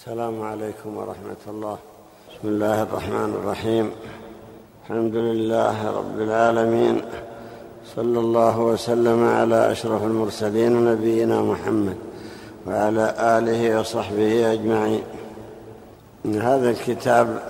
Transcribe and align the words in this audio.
السلام 0.00 0.42
عليكم 0.42 0.96
ورحمة 0.96 1.42
الله. 1.48 1.78
بسم 2.30 2.48
الله 2.48 2.82
الرحمن 2.82 3.30
الرحيم. 3.42 3.90
الحمد 4.82 5.14
لله 5.14 5.90
رب 5.90 6.20
العالمين. 6.20 7.02
صلى 7.96 8.18
الله 8.18 8.60
وسلم 8.60 9.28
على 9.28 9.72
أشرف 9.72 10.02
المرسلين 10.02 10.84
نبينا 10.84 11.42
محمد 11.42 11.96
وعلى 12.66 13.14
آله 13.18 13.80
وصحبه 13.80 14.52
أجمعين. 14.52 15.04
هذا 16.24 16.70
الكتاب 16.70 17.42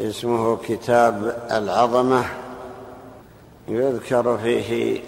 اسمه 0.00 0.56
كتاب 0.56 1.46
العظمة. 1.50 2.24
يذكر 3.68 4.38
فيه 4.38 5.00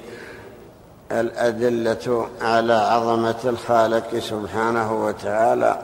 الأدلة 1.13 2.29
على 2.41 2.73
عظمة 2.73 3.37
الخالق 3.45 4.19
سبحانه 4.19 5.05
وتعالى 5.05 5.79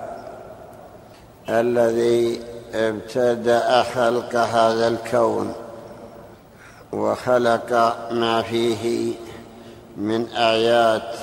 الذي 1.49 2.41
ابتدأ 2.75 3.83
خلق 3.83 4.37
هذا 4.37 4.89
الكون 4.89 5.53
وخلق 6.93 7.73
ما 8.11 8.43
فيه 8.43 9.15
من 9.97 10.29
آيات 10.29 11.17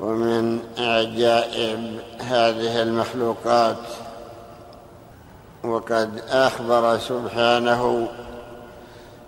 ومن 0.00 0.60
عجائب 0.78 1.98
هذه 2.20 2.82
المخلوقات 2.82 3.76
وقد 5.64 6.22
أخبر 6.28 6.98
سبحانه 6.98 8.08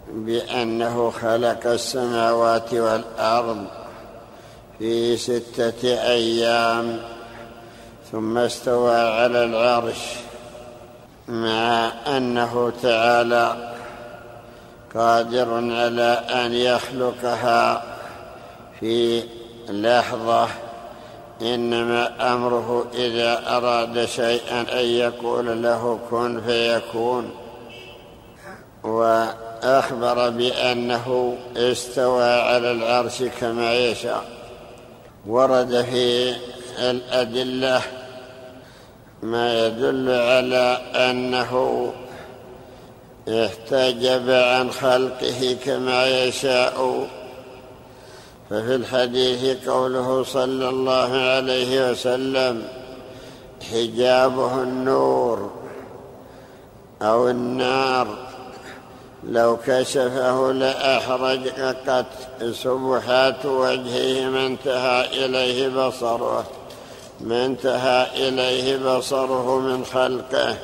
بأنه 0.08 1.10
خلق 1.10 1.66
السماوات 1.66 2.74
والأرض 2.74 3.64
في 4.78 5.16
ستة 5.16 6.02
أيام 6.10 6.98
ثم 8.12 8.38
استوى 8.38 8.97
على 8.97 9.45
العرش 9.45 9.98
مع 11.28 11.92
أنه 12.06 12.72
تعالى 12.83 13.75
قادر 14.94 15.55
على 15.55 16.22
أن 16.31 16.53
يخلقها. 16.53 17.83
في 18.81 19.22
لحظة 19.69 20.48
إنما 21.42 22.33
أمره 22.34 22.86
إذا 22.94 23.56
أراد 23.56 24.05
شيئا 24.05 24.61
أن 24.81 24.84
يقول 24.84 25.62
له 25.62 25.98
كن 26.11 26.41
فيكون. 26.41 27.31
و 28.84 29.25
أخبر 29.62 30.31
بأنه 30.31 31.36
استوى 31.56 32.25
على 32.25 32.70
العرش 32.70 33.22
كما 33.22 33.75
يشاء. 33.75 34.33
ورد 35.27 35.83
في 35.83 36.36
الأدلة 36.78 37.83
ما 39.22 39.66
يدل 39.66 40.11
على 40.11 40.78
أنه 40.94 41.92
احتجب 43.28 44.31
عن 44.31 44.70
خلقه 44.70 45.56
كما 45.64 46.25
يشاء. 46.25 47.08
ففي 48.50 48.75
الحديث 48.75 49.69
قوله 49.69 50.25
صلى 50.25 50.69
الله 50.69 51.12
عليه 51.16 51.91
وسلم 51.91 52.62
حجابه 53.72 54.62
النور 54.62 55.50
أو 57.03 57.28
النار. 57.28 58.23
لو 59.28 59.56
كشفه 59.67 60.53
لأحرقت 60.53 62.06
سبحات 62.53 63.47
وجهه 63.47 64.28
ما 64.28 64.47
انتهى 64.47 65.25
إليه 65.25 65.69
بصره 65.69 66.44
ما 67.20 67.47
انتهى 67.47 68.28
إليه 68.28 68.77
بصره 68.77 69.58
من 69.58 69.84
خلقه. 69.84 70.56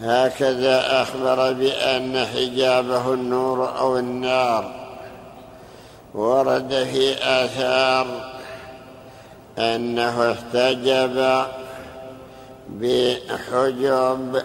هكذا 0.00 1.02
أخبر 1.02 1.52
بأن 1.52 2.26
حجابه 2.26 3.14
النور 3.14 3.78
أو 3.78 3.98
النار. 3.98 4.74
ورد 6.14 6.88
في 6.92 7.14
آثار 7.22 8.06
أنه 9.58 10.32
احتجب 10.32 11.44
بحجب 12.68 14.42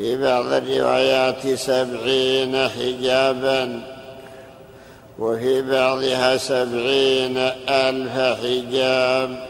في 0.00 0.16
بعض 0.16 0.46
الروايات 0.46 1.46
سبعين 1.46 2.68
حجابا 2.68 3.82
وفي 5.18 5.62
بعضها 5.62 6.36
سبعين 6.36 7.36
ألف 7.68 8.40
حجاب 8.42 9.46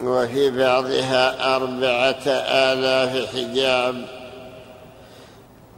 وفي 0.00 0.50
بعضها 0.50 1.56
أربعة 1.56 2.26
آلاف 2.48 3.36
حجاب. 3.36 4.04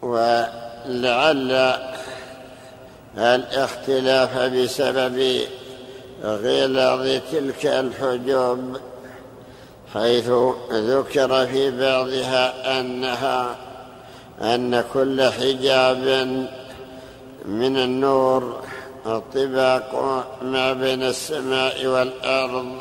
ولعل 0.02 1.75
الاختلاف 3.19 4.38
بسبب 4.38 5.41
غلاظ 6.25 7.20
تلك 7.32 7.66
الحجوب 7.66 8.76
حيث 9.94 10.31
ذكر 10.72 11.47
في 11.47 11.71
بعضها 11.71 12.81
أنها 12.81 13.56
أن 14.43 14.84
كل 14.93 15.22
حجاب 15.22 16.06
من 17.44 17.77
النور 17.77 18.62
الطباق 19.06 19.94
ما 20.43 20.72
بين 20.72 21.03
السماء 21.03 21.87
والأرض 21.87 22.78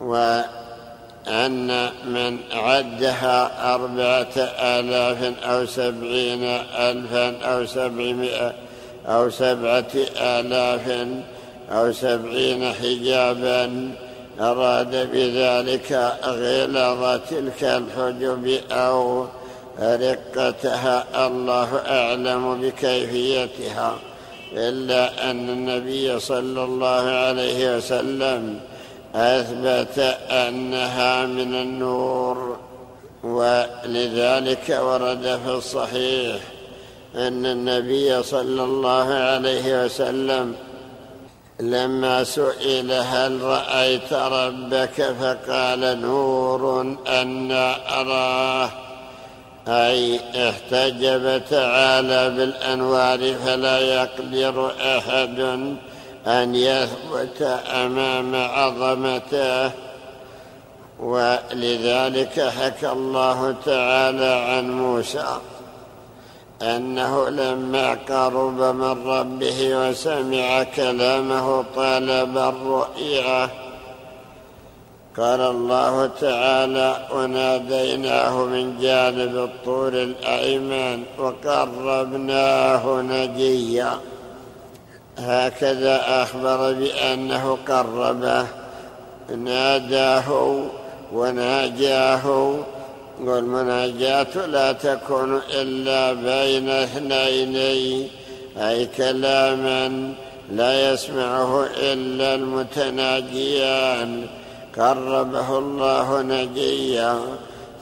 وأن 0.00 1.90
من 2.04 2.38
عدها 2.52 3.74
أربعة 3.74 4.36
آلاف 4.60 5.44
أو 5.44 5.66
سبعين 5.66 6.44
ألفا 6.78 7.36
أو 7.42 7.66
سبعمائة 7.66 8.54
أو 9.06 9.30
سبعة 9.30 9.92
آلاف 10.16 11.08
أو 11.70 11.92
سبعين 11.92 12.72
حجابا 12.72 13.90
أراد 14.40 15.10
بذلك 15.12 16.12
غلظ 16.24 17.20
تلك 17.30 17.64
الحجب 17.64 18.60
أو 18.72 19.26
رقتها. 19.80 21.26
الله 21.26 21.82
أعلم 21.86 22.60
بكيفيتها 22.60 23.94
إلا 24.52 25.30
أن 25.30 25.48
النبي 25.48 26.20
صلى 26.20 26.64
الله 26.64 27.02
عليه 27.10 27.76
وسلم 27.76 28.60
أثبت 29.14 29.98
أنها 30.30 31.26
من 31.26 31.54
النور 31.54 32.56
ولذلك 33.22 34.78
ورد 34.82 35.40
في 35.44 35.50
الصحيح 35.50 36.40
أن 37.14 37.46
النبي 37.46 38.22
صلى 38.22 38.64
الله 38.64 39.14
عليه 39.14 39.84
وسلم 39.84 40.54
لما 41.60 42.24
سئل 42.24 42.92
هل 42.92 43.42
رأيت 43.42 44.12
ربك 44.12 45.02
فقال 45.20 46.00
نور 46.00 46.96
أنا 47.08 48.00
أراه. 48.00 48.70
أي 49.68 50.20
احتجب 50.48 51.42
تعالى 51.50 52.30
بالأنوار 52.30 53.34
فلا 53.34 53.78
يقدر 53.78 54.72
أحد 54.80 55.40
أن 56.26 56.54
يثبت 56.54 57.42
أمام 57.66 58.34
عظمته. 58.34 59.70
ولذلك 60.98 62.40
حكى 62.40 62.88
الله 62.88 63.54
تعالى 63.66 64.24
عن 64.24 64.70
موسى. 64.70 65.38
أنه 66.62 67.28
لما 67.28 67.94
قرب 68.08 68.60
من 68.60 69.08
ربه 69.08 69.88
وسمع 69.88 70.62
كلامه 70.62 71.64
طالب 71.76 72.38
الرؤيا. 72.38 73.48
قال 75.16 75.40
الله 75.40 76.10
تعالى 76.20 77.08
وناديناه 77.14 78.44
من 78.44 78.78
جانب 78.80 79.36
الطور 79.36 79.88
الأيمن 79.88 81.02
وقربناه 81.18 83.00
نجيا. 83.00 83.98
هكذا 85.18 86.22
أخبر 86.22 86.72
بأنه 86.72 87.58
قربه. 87.68 88.46
ناداه 89.36 90.60
وناجاه 91.12 92.54
والمناجاة 93.20 94.46
لا 94.46 94.72
تكون 94.72 95.40
إلا 95.50 96.12
بين 96.12 96.68
اثنين 96.68 97.56
أي 98.56 98.86
كلاما 98.86 100.14
لا 100.52 100.92
يسمعه 100.92 101.66
إلا 101.66 102.34
المتناجيان. 102.34 104.26
قربه 104.76 105.58
الله 105.58 106.22
نجيا. 106.22 107.20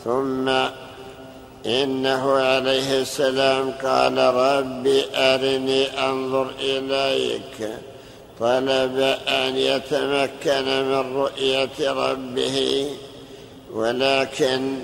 ثم 0.05 0.49
إنه 1.67 2.33
عليه 2.33 3.01
السلام 3.01 3.71
قال 3.85 4.19
رب 4.19 4.87
أرني 5.15 6.09
أنظر 6.09 6.47
إليك. 6.61 7.71
طلب 8.41 8.99
أن 9.29 9.57
يتمكن 9.57 10.65
من 10.65 11.17
رؤية 11.17 11.93
ربه 11.93 12.87
ولكن 13.73 14.79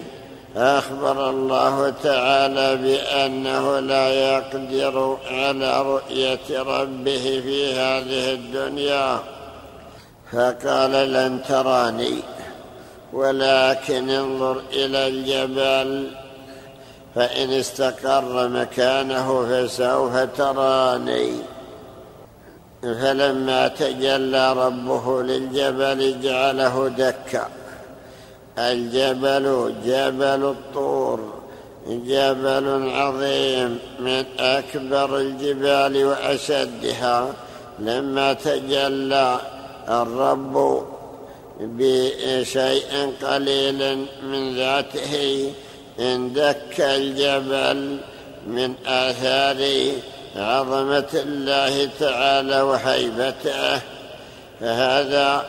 أخبر 0.56 1.30
الله 1.30 1.94
تعالى 2.02 2.76
بأنه 2.76 3.80
لا 3.80 4.08
يقدر 4.08 5.18
على 5.30 5.82
رؤية 5.82 6.62
ربه 6.62 7.40
في 7.44 7.72
هذه 7.74 8.32
الدنيا. 8.32 9.18
فقال 10.32 10.92
لن 11.12 11.42
تراني 11.48 12.18
ولكن 13.12 14.10
انظر 14.10 14.62
إلى 14.72 15.08
الجبل 15.08 16.10
فإن 17.14 17.50
استقر 17.50 18.48
مكانه 18.48 19.46
فسوف 19.46 20.16
تراني. 20.16 21.32
فلما 22.82 23.68
تجلى 23.68 24.52
ربه 24.52 25.22
للجبل 25.22 26.20
جعله 26.20 26.88
دكا. 26.88 27.61
الجبل 28.58 29.74
جبل 29.84 30.44
الطور 30.44 31.32
جبل 31.86 32.90
عظيم 32.90 33.78
من 34.00 34.24
أكبر 34.38 35.16
الجبال 35.18 36.04
وأشدها. 36.04 37.34
لما 37.78 38.32
تجلى 38.32 39.38
الرب 39.88 40.84
بشيء 41.60 43.12
قليل 43.22 44.06
من 44.22 44.56
ذاته 44.56 45.52
اندك 46.00 46.80
الجبل 46.80 47.98
من 48.46 48.74
آثار 48.86 49.92
عظمة 50.36 51.08
الله 51.14 51.88
تعالى 52.00 52.60
وهيبته. 52.60 53.80
فهذا 54.60 55.44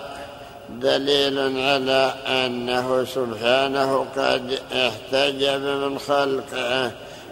دليل 0.80 1.40
على 1.40 2.14
أنه 2.28 3.06
سبحانه 3.06 4.06
قد 4.18 4.60
احتجب 4.72 5.62
من 5.62 6.00
خلقه 6.00 6.92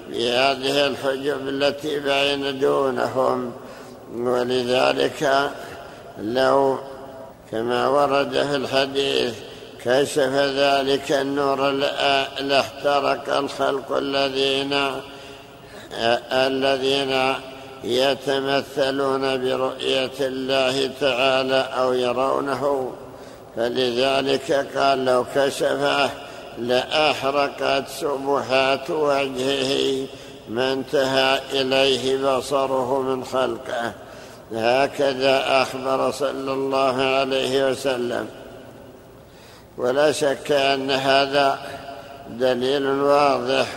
بهذه 0.09 0.87
الحجب 0.87 1.47
التي 1.47 1.99
بين 1.99 2.59
دونهم. 2.59 3.51
ولذلك 4.15 5.51
لو 6.17 6.77
كما 7.51 7.87
ورد 7.87 8.33
في 8.33 8.55
الحديث 8.55 9.33
كشف 9.85 10.33
ذلك 10.33 11.11
النور 11.11 11.69
لاحترق 12.39 13.37
الخلق 13.37 13.97
الذين 13.97 15.01
الذين 16.31 17.35
يتمثلون 17.83 19.41
برؤية 19.41 20.17
الله 20.19 20.91
تعالى 21.01 21.69
أو 21.77 21.93
يرونه. 21.93 22.93
فلذلك 23.55 24.67
قال 24.77 25.05
لو 25.05 25.25
كشفه 25.35 26.09
لأحرقت 26.57 27.87
سبحات 27.87 28.89
وجهه 28.89 30.07
ما 30.49 30.73
انتهى 30.73 31.39
إليه 31.53 32.37
بصره 32.37 33.01
من 33.01 33.23
خلقه. 33.23 33.93
هكذا 34.53 35.61
أخبر 35.61 36.11
صلى 36.11 36.53
الله 36.53 37.01
عليه 37.01 37.69
وسلم. 37.69 38.27
ولا 39.77 40.11
شك 40.11 40.51
أن 40.51 40.91
هذا 40.91 41.59
دليل 42.29 42.87
واضح 42.87 43.67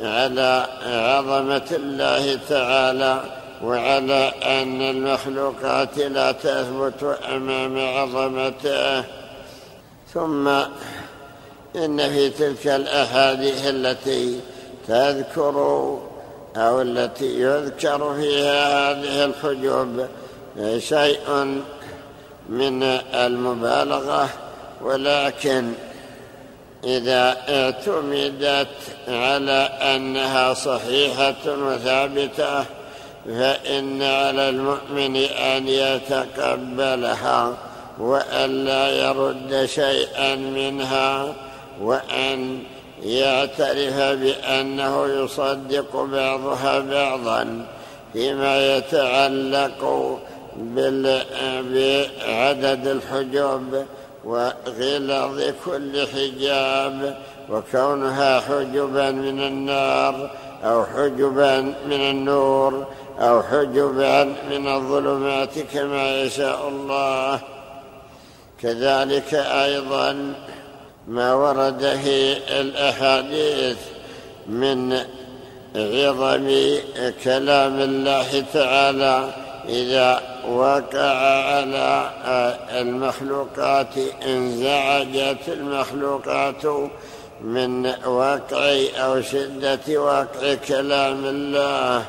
على 0.00 0.66
عظمة 0.86 1.70
الله 1.72 2.38
تعالى 2.48 3.20
وعلى 3.64 4.32
أن 4.42 4.82
المخلوقات 4.82 5.98
لا 5.98 6.32
تثبت 6.32 7.18
أمام 7.32 7.78
عظمته. 7.78 9.19
ثم 10.14 10.48
إن 11.76 12.10
في 12.10 12.30
تلك 12.30 12.66
الأحاديث 12.66 13.66
التي 13.66 14.40
تذكر 14.88 15.56
أو 16.56 16.82
التي 16.82 17.40
يذكر 17.40 18.14
فيها 18.14 18.90
هذه 18.90 19.24
الحجوب 19.24 20.06
شيء 20.78 21.60
من 22.48 22.82
المبالغة 23.14 24.28
ولكن 24.82 25.72
إذا 26.84 27.36
اعتمدت 27.48 28.68
على 29.08 29.70
أنها 29.82 30.54
صحيحة 30.54 31.36
وثابتة 31.46 32.64
فإن 33.26 34.02
على 34.02 34.48
المؤمن 34.48 35.16
أن 35.16 35.68
يتقبلها. 35.68 37.69
وأن 38.00 38.64
لا 38.64 38.88
يرد 38.88 39.64
شيئا 39.64 40.34
منها 40.36 41.34
وأن 41.80 42.58
يعترف 43.02 43.96
بأنه 43.96 45.06
يصدق 45.06 45.96
بعضها 45.96 46.78
بعضا 46.78 47.66
فيما 48.12 48.76
يتعلق 48.76 50.18
بعدد 51.66 52.86
الحجوب 52.86 53.84
وغلظ 54.24 55.42
كل 55.64 56.06
حجاب 56.06 57.18
وكونها 57.50 58.40
حجبا 58.40 59.10
من 59.10 59.40
النار 59.40 60.30
أو 60.64 60.84
حجبا 60.84 61.60
من 61.60 62.00
النور 62.10 62.86
أو 63.18 63.42
حجبا 63.42 64.24
من 64.24 64.68
الظلمات 64.68 65.58
كما 65.58 66.22
يشاء 66.22 66.68
الله. 66.68 67.40
كذلك 68.62 69.34
أيضا 69.34 70.34
ما 71.08 71.34
ورد 71.34 71.80
في 72.04 72.36
الأحاديث 72.60 73.76
من 74.46 74.92
عظم 75.76 76.76
كلام 77.24 77.80
الله 77.80 78.44
تعالى 78.52 79.34
إذا 79.68 80.22
وقع 80.48 81.16
على 81.54 82.10
المخلوقات 82.80 83.94
انزعجت 84.26 85.48
المخلوقات 85.48 86.66
من 87.40 87.86
وقع 88.06 88.76
أو 88.96 89.22
شدة 89.22 90.02
وقع 90.02 90.54
كلام 90.68 91.24
الله 91.24 92.04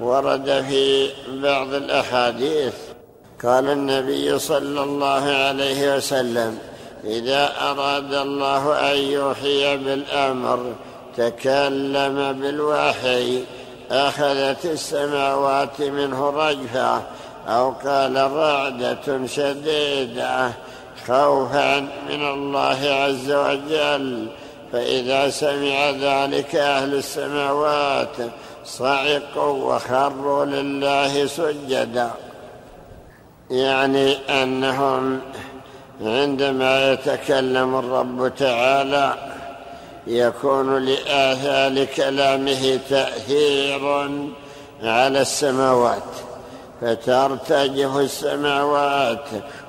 ورد 0.00 0.64
في 0.68 1.10
بعض 1.28 1.74
الأحاديث. 1.74 2.89
قال 3.44 3.70
النبي 3.70 4.38
صلى 4.38 4.82
الله 4.82 5.24
عليه 5.24 5.96
وسلم 5.96 6.58
إذا 7.04 7.52
أراد 7.60 8.14
الله 8.14 8.92
أن 8.92 8.98
يوحي 8.98 9.76
بالأمر 9.76 10.72
تكلم 11.16 12.32
بالوحي 12.32 13.44
أخذت 13.90 14.64
السماوات 14.64 15.80
منه 15.80 16.30
رجفة 16.30 17.02
أو 17.48 17.70
قال 17.70 18.30
رعدة 18.32 19.26
شديدة 19.26 20.52
خوفا 21.06 21.80
من 21.80 22.28
الله 22.28 22.78
عز 22.82 23.32
وجل 23.32 24.28
فإذا 24.72 25.30
سمع 25.30 25.90
ذلك 25.90 26.54
أهل 26.56 26.94
السماوات 26.94 28.16
صعقوا 28.64 29.74
وخروا 29.74 30.44
لله 30.44 31.26
سجدا. 31.26 32.10
يعني 33.50 34.12
أنهم 34.42 35.20
عندما 36.00 36.92
يتكلم 36.92 37.78
الرب 37.78 38.32
تعالى 38.36 39.14
يكون 40.06 40.84
لآثار 40.84 41.84
كلامه 41.84 42.80
تأثير 42.90 44.10
على 44.82 45.20
السماوات 45.20 46.02
فترتجف 46.80 47.96
السماوات 47.96 49.24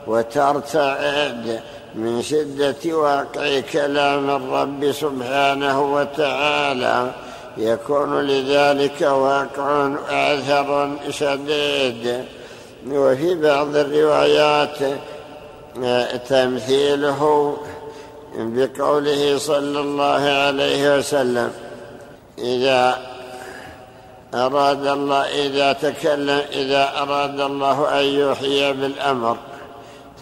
وترتعد 0.08 1.62
من 1.96 2.22
شدة 2.22 2.96
واقع 2.98 3.60
كلام 3.60 4.30
الرب 4.30 4.92
سبحانه 4.92 5.94
وتعالى 5.94 7.12
يكون 7.58 8.22
لذلك 8.22 9.02
واقع 9.02 9.90
أثر 10.10 10.92
شديد. 11.10 12.26
وفي 12.88 13.36
بعض 13.36 13.76
الروايات 13.76 14.78
تمثيله 16.30 17.58
بقوله 18.36 19.38
صلى 19.38 19.80
الله 19.80 20.22
عليه 20.22 20.98
وسلم 20.98 21.52
إذا 22.38 23.00
أراد 24.34 24.88
الله 24.88 25.22
إذا 25.22 25.74
تكلم 25.74 26.42
إذا 26.54 26.92
أراد 26.98 27.40
الله 27.40 28.00
أن 28.00 28.06
يوحي 28.06 28.74
بالأمر 28.74 29.38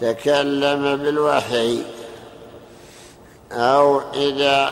تكلم 0.00 0.96
بالوحي 0.96 1.82
أو 3.52 4.00
إذا 4.14 4.70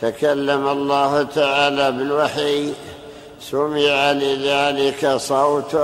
تكلم 0.00 0.68
الله 0.68 1.22
تعالى 1.22 1.92
بالوحي 1.92 2.72
سمع 3.40 4.12
لذلك 4.12 5.16
صوت 5.16 5.74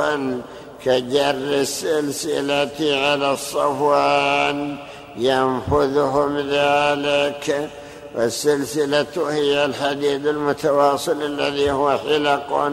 كجر 0.85 1.31
السلسلة 1.31 2.79
على 2.81 3.33
الصفوان 3.33 4.77
ينفذهم 5.17 6.39
ذلك. 6.39 7.71
والسلسلة 8.15 9.31
هي 9.31 9.65
الحديد 9.65 10.27
المتواصل 10.27 11.23
الذي 11.23 11.71
هو 11.71 11.99
حلق 11.99 12.73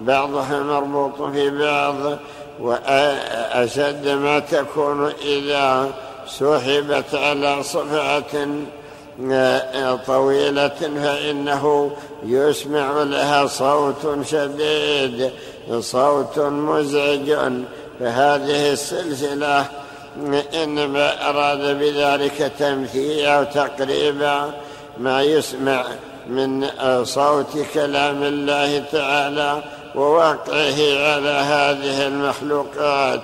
بعضها 0.00 0.62
مربوط 0.62 1.22
في 1.32 1.50
بعض 1.50 2.18
وأشد 2.60 4.08
ما 4.08 4.38
تكون 4.38 5.12
إذا 5.22 5.90
سحبت 6.26 7.14
على 7.14 7.62
صفعة 7.62 8.48
طويلة 10.06 10.68
فإنه 10.78 11.90
يسمع 12.24 13.02
لها 13.02 13.46
صوت 13.46 14.18
شديد. 14.24 15.30
صوت 15.80 16.38
مزعج. 16.38 17.36
فهذه 18.00 18.72
السلسلة 18.72 19.66
إنما 20.54 21.30
أراد 21.30 21.78
بذلك 21.78 22.52
تمثيل 22.58 23.26
أو 23.26 23.44
تقريبا 23.44 24.50
ما 24.98 25.22
يسمع 25.22 25.84
من 26.28 26.66
صوت 27.04 27.58
كلام 27.74 28.22
الله 28.22 28.84
تعالى 28.92 29.62
ووقعه 29.94 30.78
على 31.12 31.30
هذه 31.30 32.06
المخلوقات. 32.06 33.22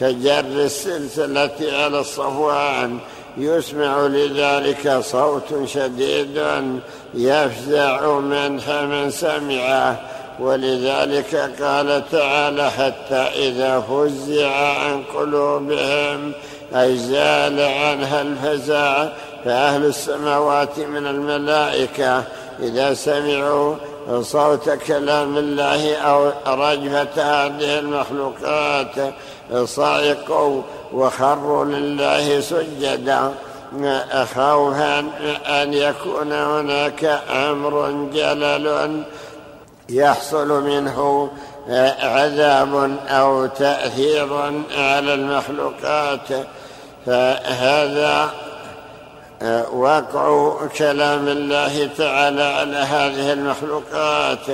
كجر 0.00 0.40
السلسلة 0.40 1.56
على 1.60 2.00
الصفوان 2.00 2.98
يسمع 3.36 4.06
لذلك 4.06 4.98
صوت 5.00 5.64
شديد 5.64 6.42
يفزع 7.14 8.18
من 8.18 8.60
من 8.90 9.10
سمعه. 9.10 10.13
ولذلك 10.40 11.34
قال 11.62 12.02
تعالى 12.12 12.70
حتى 12.70 13.48
إذا 13.48 13.80
فزع 13.80 14.50
عن 14.50 15.02
قلوبهم 15.14 16.32
أي 16.74 16.96
زال 16.96 17.60
عنها 17.60 18.22
الفزع 18.22 19.08
فأهل 19.44 19.84
السماوات 19.84 20.78
من 20.78 21.06
الملائكة 21.06 22.24
إذا 22.60 22.94
سمعوا 22.94 23.74
صوت 24.20 24.70
كلام 24.70 25.38
الله 25.38 25.96
أو 25.96 26.32
رجفة 26.46 27.22
هذه 27.22 27.78
المخلوقات 27.78 29.14
صعقوا 29.64 30.62
وخروا 30.92 31.64
لله 31.64 32.40
سجدا 32.40 33.32
خوفا 34.34 34.98
أن 35.46 35.74
يكون 35.74 36.32
هناك 36.32 37.04
أمر 37.30 38.08
جلل 38.12 39.02
يحصل 39.88 40.64
منه 40.64 41.30
عذاب 42.02 42.98
أو 43.08 43.46
تأثير 43.46 44.34
على 44.76 45.14
المخلوقات 45.14 46.28
فهذا 47.06 48.30
وقع 49.72 50.56
كلام 50.78 51.28
الله 51.28 51.88
تعالى 51.98 52.42
على 52.42 52.76
هذه 52.76 53.32
المخلوقات 53.32 54.46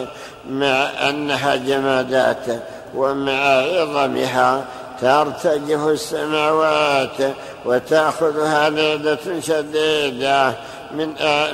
مع 0.51 0.91
أنها 1.09 1.57
جمادات 1.57 2.47
ومع 2.95 3.43
عظمها 3.43 4.65
ترتجف 5.01 5.87
السماوات 5.87 7.35
وتأخذها 7.65 8.71
لعدة 8.71 9.41
شديدة. 9.41 10.55
من 10.95 11.09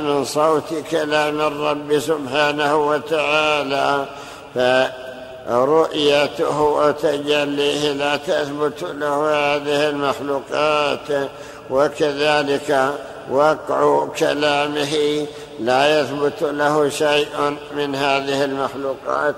من 0.05 0.25
صوت 0.25 0.75
كلام 0.91 1.41
الرب 1.41 1.99
سبحانه 1.99 2.77
وتعالى 2.77 4.07
فرؤيته 5.49 6.61
وتجليه 6.63 7.93
لا 7.93 8.17
تثبت 8.17 8.83
له 8.83 9.31
هذه 9.31 9.89
المخلوقات 9.89 11.31
وكذلك 11.71 12.95
وقع 13.31 14.07
كلامه 14.19 15.27
لا 15.61 16.01
يثبت 16.01 16.43
له 16.43 16.89
شيء 16.89 17.57
من 17.77 17.95
هذه 17.95 18.45
المخلوقات. 18.45 19.37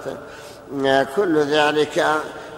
كل 1.17 1.39
ذلك 1.39 2.05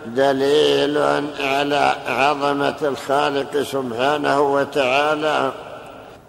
دليل 0.07 0.99
على 1.41 1.97
عظمة 2.07 2.77
الخالق 2.83 3.63
سبحانه 3.63 4.41
وتعالى. 4.41 5.53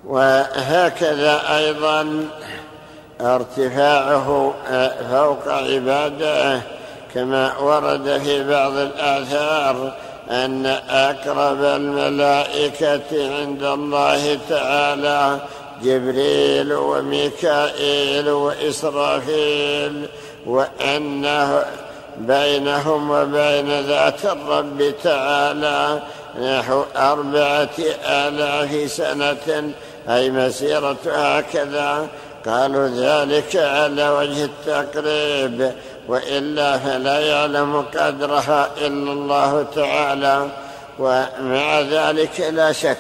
وهكذا 0.06 1.58
أيضا 1.58 2.28
ارتفاعه 3.22 4.54
فوق 5.12 5.48
عباده 5.48 6.62
كما 7.14 7.58
ورد 7.58 8.22
في 8.24 8.50
بعض 8.50 8.72
الآثار 8.72 9.94
أن 10.30 10.66
أقرب 10.90 11.64
الملائكة 11.64 13.38
عند 13.40 13.64
الله 13.64 14.40
تعالى 14.50 15.40
جبريل 15.84 16.74
وميكائيل 16.74 18.30
وإسرافيل 18.30 20.06
وأنه 20.46 21.66
بينهم 22.18 23.12
وبين 23.12 23.82
ذات 23.82 24.26
الرب 24.26 24.94
تعالى 25.04 26.00
نحو 26.42 26.84
أربعة 26.98 27.70
آلاف 28.06 28.92
سنة 28.92 29.72
أي 30.10 30.30
مسيرة 30.32 30.98
هكذا؟ 31.06 32.08
قالوا 32.46 32.88
ذلك 32.88 33.56
على 33.56 34.10
وجه 34.10 34.44
التقريب 34.44 35.72
وإلا 36.08 36.78
فلا 36.78 37.20
يعلم 37.20 37.82
قدرها 37.82 38.70
إلا 38.78 39.12
الله 39.12 39.66
تعالى. 39.76 40.48
ومع 41.00 41.82
ذلك 41.82 42.40
لا 42.40 42.72
شك 42.72 42.98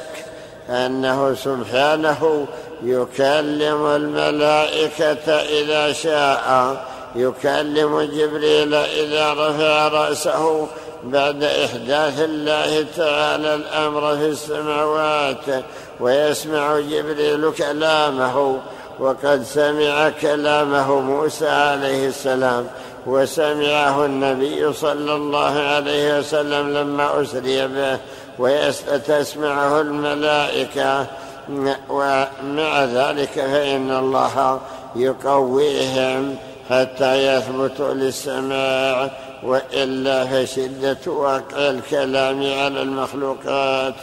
أنه 0.69 1.35
سبحانه 1.35 2.47
يكلم 2.83 3.85
الملائكة 3.85 5.31
إذا 5.33 5.93
شاء. 5.93 6.77
يكلم 7.15 8.01
جبريل 8.01 8.75
إذا 8.75 9.33
رفع 9.33 9.87
رأسه 9.87 10.67
بعد 11.03 11.43
إحداث 11.43 12.21
الله 12.21 12.85
تعالى 12.97 13.55
الأمر 13.55 14.17
في 14.17 14.25
السماوات. 14.25 15.63
ويسمع 16.01 16.79
جبريل 16.79 17.51
كلامه 17.57 18.59
وقد 18.99 19.43
سمع 19.43 20.09
كلامه 20.09 20.99
موسى 20.99 21.49
عليه 21.49 22.07
السلام 22.07 22.67
وسمعه 23.05 24.05
النبي 24.05 24.73
صلى 24.73 25.13
الله 25.15 25.59
عليه 25.59 26.19
وسلم 26.19 26.77
لما 26.77 27.21
أسري 27.21 27.67
به 27.67 27.97
وتسمعه 28.39 29.81
الملائكة. 29.81 31.07
ومع 31.89 32.83
ذلك 32.83 33.29
فإن 33.29 33.91
الله 33.91 34.59
يقويهم 34.95 36.35
حتى 36.69 37.35
يثبت 37.35 37.79
للسماع 37.79 39.11
وإلا 39.43 40.25
فشدة 40.25 41.11
وقع 41.11 41.57
الكلام 41.57 42.37
على 42.37 42.81
المخلوقات 42.81 44.01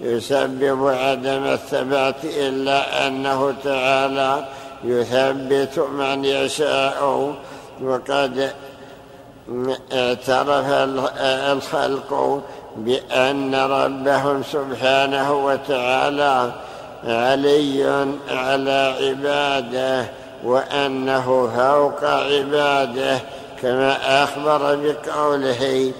يسبب 0.00 0.88
عدم 0.88 1.44
الثبات 1.44 2.24
إلا 2.24 3.06
أنه 3.06 3.54
تعالى 3.64 4.44
يثبت 4.84 5.78
من 5.78 6.24
يشاء. 6.24 7.32
وقد 7.82 8.52
اعترف 9.92 10.66
الخلق 11.20 12.42
بأن 12.76 13.54
ربهم 13.54 14.42
سبحانه 14.42 15.44
وتعالى 15.46 16.52
علي 17.04 18.06
على 18.30 18.94
عباده 19.00 20.06
وأنه 20.44 21.50
فوق 21.56 22.04
عباده. 22.04 23.18
كما 23.62 24.22
أخبر 24.24 24.76
بقوله 24.76 25.92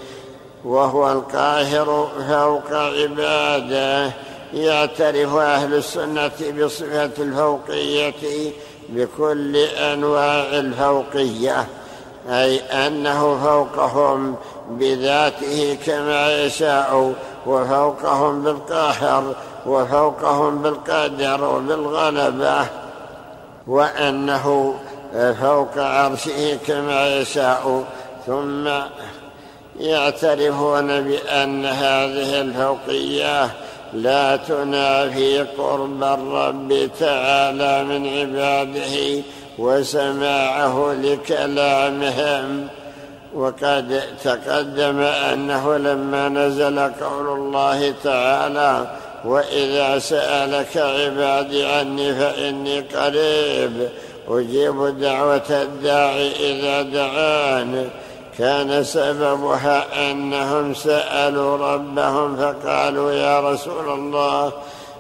وهو 0.65 1.13
القاهر 1.13 2.09
فوق 2.29 2.73
عباده 2.73 4.13
يعترف 4.55 5.35
أهل 5.35 5.75
السنة 5.75 6.31
بصفة 6.61 7.11
الفوقية 7.19 8.53
بكل 8.89 9.57
أنواع 9.57 10.59
الفوقية 10.59 11.67
أي 12.29 12.59
أنه 12.59 13.39
فوقهم 13.45 14.35
بذاته 14.71 15.79
كما 15.87 16.45
يشاء 16.45 17.15
وفوقهم 17.47 18.43
بالقهر 18.43 19.35
وفوقهم 19.67 20.63
بالقدر 20.63 21.45
وبالغلبة 21.45 22.67
وأنه 23.67 24.75
فوق 25.13 25.79
عرشه 25.79 26.59
كما 26.67 27.21
يشاء 27.21 27.85
ثم 28.27 28.69
يعترفون 29.81 31.01
بأن 31.01 31.67
هذه 31.67 32.41
الفوقية 32.41 33.51
لا 33.93 34.37
تنافي 34.37 35.43
قرب 35.59 36.03
الرب 36.03 36.91
تعالى 37.01 37.85
من 37.85 38.09
عباده 38.19 39.23
وسماعه 39.59 40.95
لكلامهم. 41.03 42.69
وقد 43.37 44.03
تقدم 44.25 45.01
أنه 45.01 45.77
لما 45.77 46.29
نزل 46.29 46.79
قول 46.79 47.39
الله 47.39 47.95
تعالى 48.05 48.87
وإذا 49.25 49.99
سألك 49.99 50.77
عبادي 50.77 51.65
عني 51.67 52.15
فإني 52.15 52.81
قريب 52.81 53.89
أجيب 54.29 55.01
دعوة 55.01 55.51
الداعي 55.51 56.31
إذا 56.51 56.83
دعان. 56.83 57.89
كان 58.39 58.85
سببها 58.85 60.11
أنهم 60.11 60.75
سألوا 60.75 61.57
ربهم 61.57 62.37
فقالوا 62.37 63.13
يا 63.13 63.41
رسول 63.41 63.89
الله 63.89 64.53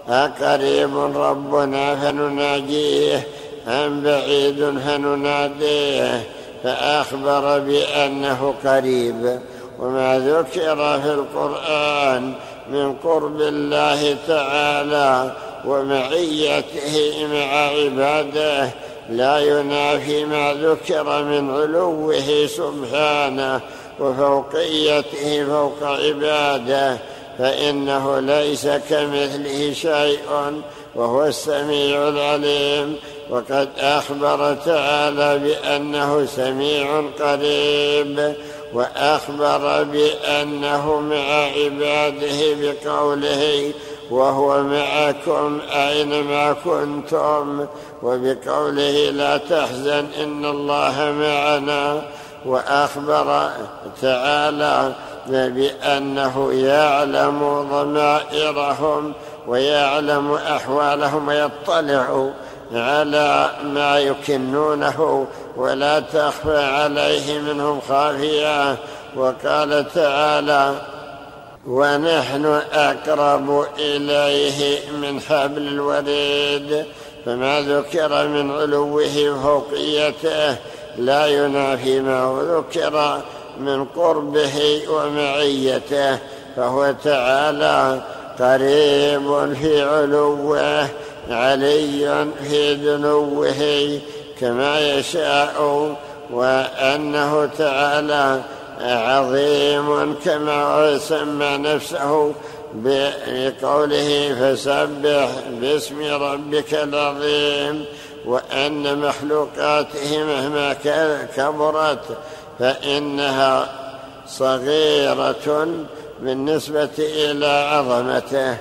أقريب 0.08 0.98
ربنا 0.98 1.96
فنناجيه 1.96 3.26
أم 3.68 4.00
بعيد 4.00 4.78
فنناديه؟ 4.86 6.22
فأخبر 6.64 7.58
بأنه 7.58 8.54
قريب. 8.64 9.40
وما 9.78 10.18
ذكر 10.18 11.00
في 11.00 11.12
القرآن 11.12 12.32
من 12.70 12.92
قرب 12.92 13.40
الله 13.40 14.16
تعالى 14.28 15.32
ومعيته 15.64 17.26
مع 17.32 17.56
عباده 17.56 18.70
لا 19.10 19.38
ينافي 19.38 20.24
ما 20.24 20.54
ذكر 20.54 21.24
من 21.24 21.50
علوه 21.50 22.46
سبحانه 22.46 23.60
وفوقيته 24.00 25.44
فوق 25.44 25.82
عباده 25.82 26.98
فإنه 27.38 28.20
ليس 28.20 28.66
كمثله 28.66 29.72
شيء 29.72 30.20
وهو 30.94 31.24
السميع 31.24 32.08
العليم. 32.08 32.96
وقد 33.30 33.68
أخبر 33.78 34.54
تعالى 34.54 35.38
بأنه 35.38 36.26
سميع 36.26 37.02
قريب 37.20 38.34
وأخبر 38.72 39.82
بأنه 39.82 41.00
مع 41.00 41.44
عباده 41.44 42.54
بقوله 42.60 43.72
وهو 44.10 44.62
معكم 44.62 45.60
أينما 45.70 46.52
كنتم 46.52 47.66
وبقوله 48.06 49.10
لا 49.10 49.36
تحزن 49.36 50.06
إن 50.22 50.44
الله 50.44 51.14
معنا 51.18 52.02
وأخبر 52.46 53.50
تعالى 54.02 54.92
بأنه 55.26 56.52
يعلم 56.52 57.68
ضمائرهم 57.72 59.12
ويعلم 59.46 60.32
أحوالهم 60.32 61.28
ويطلع 61.28 62.30
على 62.72 63.50
ما 63.64 63.98
يكنونه 63.98 65.26
ولا 65.56 66.00
تخفى 66.00 66.58
عليه 66.58 67.38
منهم 67.38 67.80
خافية. 67.80 68.76
وقال 69.16 69.92
تعالى 69.94 70.74
ونحن 71.66 72.60
أقرب 72.72 73.66
إليه 73.78 74.90
من 74.90 75.20
حبل 75.20 75.68
الوريد. 75.68 76.86
فما 77.26 77.60
ذكر 77.60 78.28
من 78.28 78.50
علوه 78.50 79.30
وفوقيته 79.30 80.56
لا 80.98 81.26
ينافي 81.26 82.00
ما 82.00 82.42
ذكر 82.42 83.20
من 83.60 83.84
قربه 83.84 84.82
ومعيته 84.90 86.18
فهو 86.56 86.94
تعالى 87.04 88.00
قريب 88.38 89.54
في 89.54 89.82
علوه 89.82 90.88
علي 91.30 92.26
في 92.48 92.74
دنوه 92.74 94.00
كما 94.40 94.80
يشاء 94.80 95.96
وأنه 96.30 97.46
تعالى 97.58 98.40
عظيم 98.80 100.14
كما 100.24 100.98
سمى 100.98 101.56
نفسه 101.56 102.32
بقوله 102.74 104.36
فسبح 104.40 105.28
باسم 105.60 106.02
ربك 106.02 106.74
العظيم 106.74 107.84
وأن 108.26 108.98
مخلوقاته 108.98 110.24
مهما 110.24 110.76
كبرت 111.36 112.18
فإنها 112.58 113.68
صغيرة 114.28 115.68
بالنسبة 116.20 116.90
إلى 116.98 117.46
عظمته. 117.46 118.56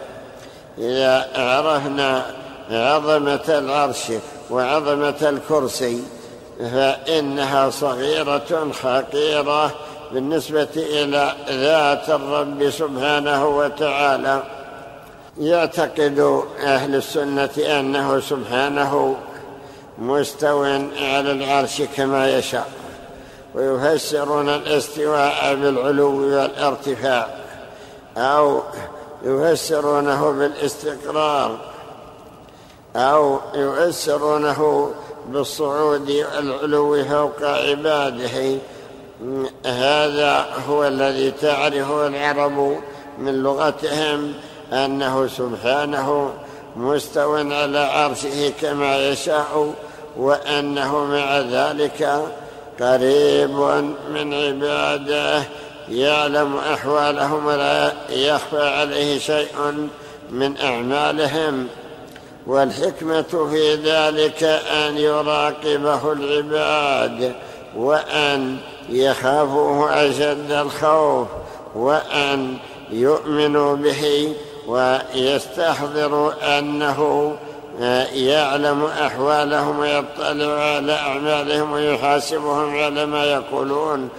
إذا 0.78 1.28
عرفنا 1.36 2.26
عظمة 2.72 3.46
العرش 3.50 4.12
وعظمة 4.50 5.30
الكرسي 5.30 6.04
فإنها 6.60 7.70
صغيرة 7.70 8.72
حقيره 8.84 9.72
بالنسبة 10.12 10.68
إلى 10.76 11.34
ذات 11.50 12.10
الرب 12.10 12.70
سبحانه 12.70 13.48
وتعالى. 13.48 14.44
يعتقد 15.38 16.44
أهل 16.60 16.96
السنة 16.96 17.50
أنه 17.58 18.20
سبحانه 18.20 19.16
مستو 19.98 20.64
على 20.98 21.32
العرش 21.32 21.82
كما 21.82 22.38
يشاء 22.38 22.70
ويفسرون 23.56 24.50
الاستواء 24.50 25.56
بالعلو 25.56 26.22
والارتفاع 26.22 27.28
أو 28.18 28.62
يفسرونه 29.24 30.32
بالاستقرار 30.32 31.58
أو 32.96 33.40
يفسرونه 33.56 34.92
بالصعود 35.28 36.10
والعلو 36.10 37.04
فوق 37.04 37.44
عباده. 37.50 38.58
هذا 39.66 40.46
هو 40.70 40.88
الذي 40.88 41.32
تعرفه 41.32 42.08
العرب 42.08 42.78
من 43.20 43.44
لغتهم 43.44 44.34
أنه 44.74 45.28
سبحانه 45.28 46.34
مستو 46.76 47.36
على 47.36 47.80
عرشه 47.80 48.54
كما 48.62 49.10
يشاء 49.10 49.74
وأنه 50.18 51.06
مع 51.06 51.40
ذلك 51.40 52.26
قريب 52.80 53.84
من 54.10 54.34
عباده 54.34 55.44
يعلم 55.90 56.58
أحوالهم 56.58 57.46
ولا 57.46 57.94
يخفى 58.10 58.68
عليه 58.68 59.20
شيء 59.20 59.90
من 60.30 60.58
أعمالهم. 60.58 61.68
والحكمة 62.48 63.48
في 63.52 63.76
ذلك 63.76 64.44
أن 64.72 64.98
يراقبه 64.98 66.12
العباد 66.12 67.34
وأن 67.76 68.58
يخافوه 68.90 70.08
أشد 70.10 70.52
الخوف 70.52 71.28
وأن 71.76 72.58
يؤمنوا 72.92 73.76
به 73.76 74.34
ويستحضروا 74.68 76.60
أنه 76.60 77.32
يعلم 78.14 78.86
أحوالهم 78.86 79.80
ويطلع 79.80 80.64
على 80.64 80.94
أعمالهم 80.94 81.72
ويحاسبهم 81.72 82.78
على 82.80 83.06
ما 83.06 83.26
يقولون 83.26 84.10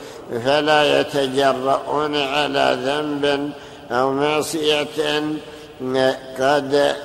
فلا 0.45 1.01
يتجرؤون 1.01 2.17
على 2.17 2.79
ذنب 2.85 3.53
أو 3.91 4.13
معصية 4.13 5.23
قد 6.39 6.97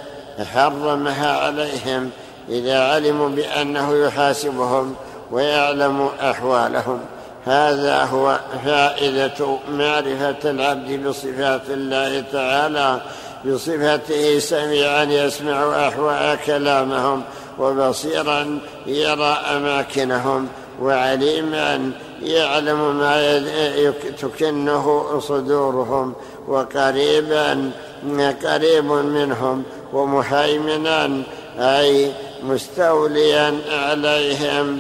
حرمها 0.54 1.38
عليهم 1.38 2.10
إذا 2.50 2.80
علموا 2.80 3.30
بأنه 3.30 4.06
يحاسبهم 4.06 4.96
ويعلم 5.32 6.10
أحوالهم. 6.22 7.00
هذا 7.46 8.04
هو 8.04 8.40
فائدة 8.66 9.58
معرفة 9.70 10.50
العبد 10.52 11.08
بصفات 11.08 11.62
الله 11.70 12.24
تعالى. 12.32 13.02
بصفته 13.46 14.40
سميعا 14.40 15.04
يسمع 15.04 15.88
أحوال 15.88 16.38
كلامهم 16.46 17.24
وبصيرا 17.60 18.60
يرى 18.86 19.38
أماكنهم 19.56 20.48
وعليما 20.82 21.92
يعلم 22.22 22.96
ما 22.98 23.40
تكنه 24.22 25.20
صدورهم 25.20 26.14
وقريبا 26.48 27.72
قريب 28.44 28.86
منهم 28.92 29.64
ومهيمنا 29.94 31.24
أي 31.60 32.12
مستوليا 32.44 33.58
عليهم. 33.72 34.80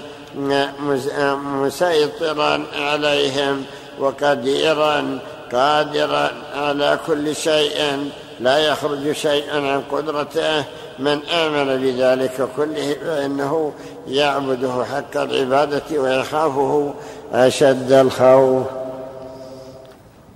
مسيطرا 1.61 2.65
عليهم 2.75 3.63
وقديرا 3.99 5.19
قادرا 5.51 6.31
على 6.55 6.99
كل 7.07 7.35
شيء. 7.35 8.09
لا 8.39 8.57
يخرج 8.57 9.11
شيئا 9.11 9.55
عن 9.55 9.81
قدرته. 9.91 10.63
من 10.99 11.25
آمن 11.25 11.81
بذلك 11.81 12.49
كله 12.55 12.95
فإنه 13.05 13.73
يعبده 14.07 14.85
حق 14.85 15.17
العبادة 15.17 15.99
ويخافه 16.01 16.93
أشد 17.33 17.91
الخوف. 17.91 18.67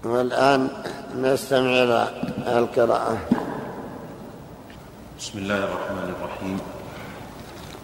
والآن 0.05 0.69
نستمع 1.15 1.69
إلى 1.83 2.07
القراءة. 2.47 3.17
بسم 5.19 5.39
الله 5.39 5.57
الرحمن 5.57 6.13
الرحيم. 6.15 6.59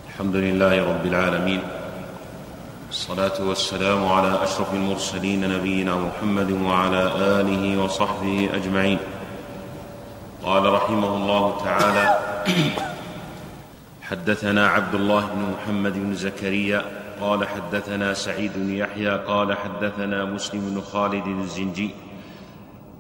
الحمد 0.10 0.36
لله 0.36 0.74
رب 0.90 1.06
العالمين. 1.06 1.62
الصلاة 2.92 3.48
والسلام 3.48 4.06
على 4.06 4.44
أشرف 4.44 4.74
المرسلين 4.74 5.50
نبينا 5.50 5.96
محمد 5.96 6.52
وعلى 6.52 7.04
آله 7.40 7.84
وصحبه 7.84 8.50
أجمعين. 8.54 9.00
قال 10.44 10.74
رحمه 10.74 11.16
الله 11.16 11.58
تعالى 11.64 12.20
حدثنا 14.02 14.68
عبد 14.68 14.96
الله 14.96 15.20
بن 15.26 15.42
محمد 15.54 15.94
بن 15.94 16.16
زكريا 16.16 16.82
قال 17.22 17.48
حدثنا 17.48 18.14
سعيد 18.14 18.52
بن 18.56 18.76
يحيى 18.76 19.18
قال 19.18 19.58
حدثنا 19.58 20.26
مسلم 20.26 20.62
بن 20.62 20.82
خالد 20.82 21.28
الزنجي. 21.28 21.90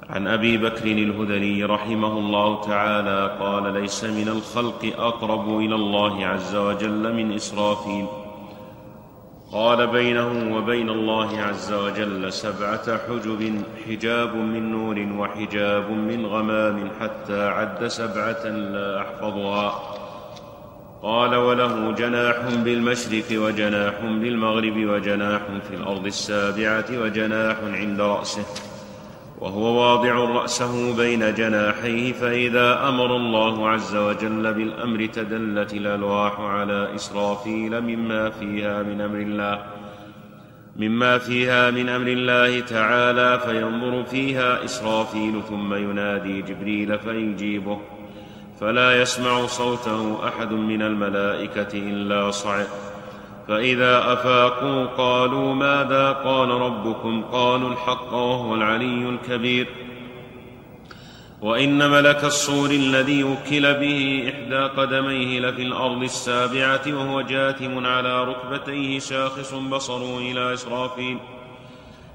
عن 0.09 0.27
أبي 0.27 0.57
بكر 0.57 0.85
الهذلي 0.85 1.63
رحمه 1.63 2.13
الله 2.17 2.61
تعالى 2.63 3.37
قال 3.39 3.73
ليس 3.73 4.03
من 4.03 4.27
الخلق 4.27 4.93
أقرب 4.97 5.59
إلى 5.59 5.75
الله 5.75 6.25
عز 6.25 6.55
وجل 6.55 7.13
من 7.13 7.33
إسرافيل. 7.35 8.07
قال 9.51 9.87
بينه 9.87 10.57
وبين 10.57 10.89
الله 10.89 11.41
عز 11.41 11.73
وجل 11.73 12.33
سبعة 12.33 12.97
حجب 12.97 13.63
حجاب 13.87 14.35
من 14.35 14.71
نور 14.71 15.19
وحجاب 15.19 15.91
من 15.91 16.25
غمام 16.25 16.91
حتى 17.01 17.47
عد 17.47 17.87
سبعة 17.87 18.45
لا 18.45 19.01
أحفظها. 19.01 19.79
قال 21.03 21.35
وله 21.35 21.91
جناح 21.91 22.35
بالمشرق 22.63 23.41
وجناح 23.41 23.93
بالمغرب 24.01 24.77
وجناح 24.77 25.41
في 25.69 25.75
الأرض 25.75 26.05
السابعة 26.05 26.85
وجناح 26.91 27.57
عند 27.63 28.01
رأسه. 28.01 28.70
وهو 29.41 29.63
واضع 29.63 30.13
رأسه 30.13 30.95
بين 30.97 31.33
جناحيه 31.33 32.13
فإذا 32.13 32.87
أمر 32.87 33.15
الله 33.15 33.69
عز 33.69 33.95
وجل 33.95 34.53
بالأمر 34.53 35.05
تدلت 35.05 35.73
الألواح 35.73 36.39
على 36.39 36.95
إسرافيل 36.95 37.81
مما 37.81 38.29
فيها 38.29 38.83
من 38.83 39.01
أمر 39.01 39.17
الله 39.17 39.63
مما 40.77 41.17
فيها 41.17 41.71
من 41.71 41.89
أمر 41.89 42.07
الله 42.07 42.59
تعالى 42.59 43.39
فينظر 43.39 44.03
فيها 44.03 44.65
إسرافيل 44.65 45.41
ثم 45.49 45.73
ينادي 45.73 46.41
جبريل 46.41 46.99
فيجيبه 46.99 47.79
فلا 48.59 49.01
يسمع 49.01 49.45
صوته 49.45 50.27
أحد 50.27 50.51
من 50.51 50.81
الملائكة 50.81 51.73
إلا 51.73 52.31
صعق. 52.31 52.90
فإذا 53.47 54.13
أفاقوا 54.13 54.85
قالوا 54.85 55.53
ماذا 55.53 56.11
قال 56.11 56.49
ربكم؟ 56.49 57.23
قالوا 57.31 57.69
الحق 57.69 58.13
وهو 58.13 58.55
العلي 58.55 59.09
الكبير. 59.09 59.67
وإن 61.41 61.89
ملك 61.89 62.23
الصور 62.23 62.69
الذي 62.69 63.23
وكل 63.23 63.73
به 63.73 64.31
إحدى 64.33 64.81
قدميه 64.81 65.39
لفي 65.39 65.61
الأرض 65.61 66.03
السابعة 66.03 66.81
وهو 66.87 67.21
جاثم 67.21 67.85
على 67.85 68.23
ركبتيه 68.23 68.99
شاخص 68.99 69.53
بصره 69.53 70.17
إلى 70.17 70.53
إسرافيل. 70.53 71.17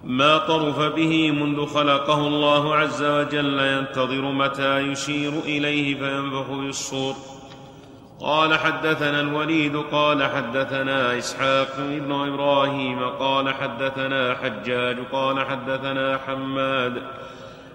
ما 0.05 0.39
طرف 0.39 0.79
به 0.79 1.31
منذ 1.31 1.67
خلقه 1.67 2.27
الله 2.27 2.75
عز 2.75 3.03
وجل 3.03 3.59
ينتظر 3.59 4.33
متى 4.33 4.79
يشير 4.81 5.33
إليه 5.45 5.95
فينفخ 5.95 6.51
بالصور 6.51 7.15
قال 8.21 8.59
حدثنا 8.59 9.21
الوليد 9.21 9.77
قال 9.77 10.23
حدثنا 10.23 11.19
إسحاق 11.19 11.77
بن 11.79 12.13
إبراهيم 12.13 13.09
قال 13.09 13.55
حدثنا 13.55 14.35
حجاج 14.35 14.97
قال 15.13 15.47
حدثنا 15.47 16.21
حماد. 16.27 17.03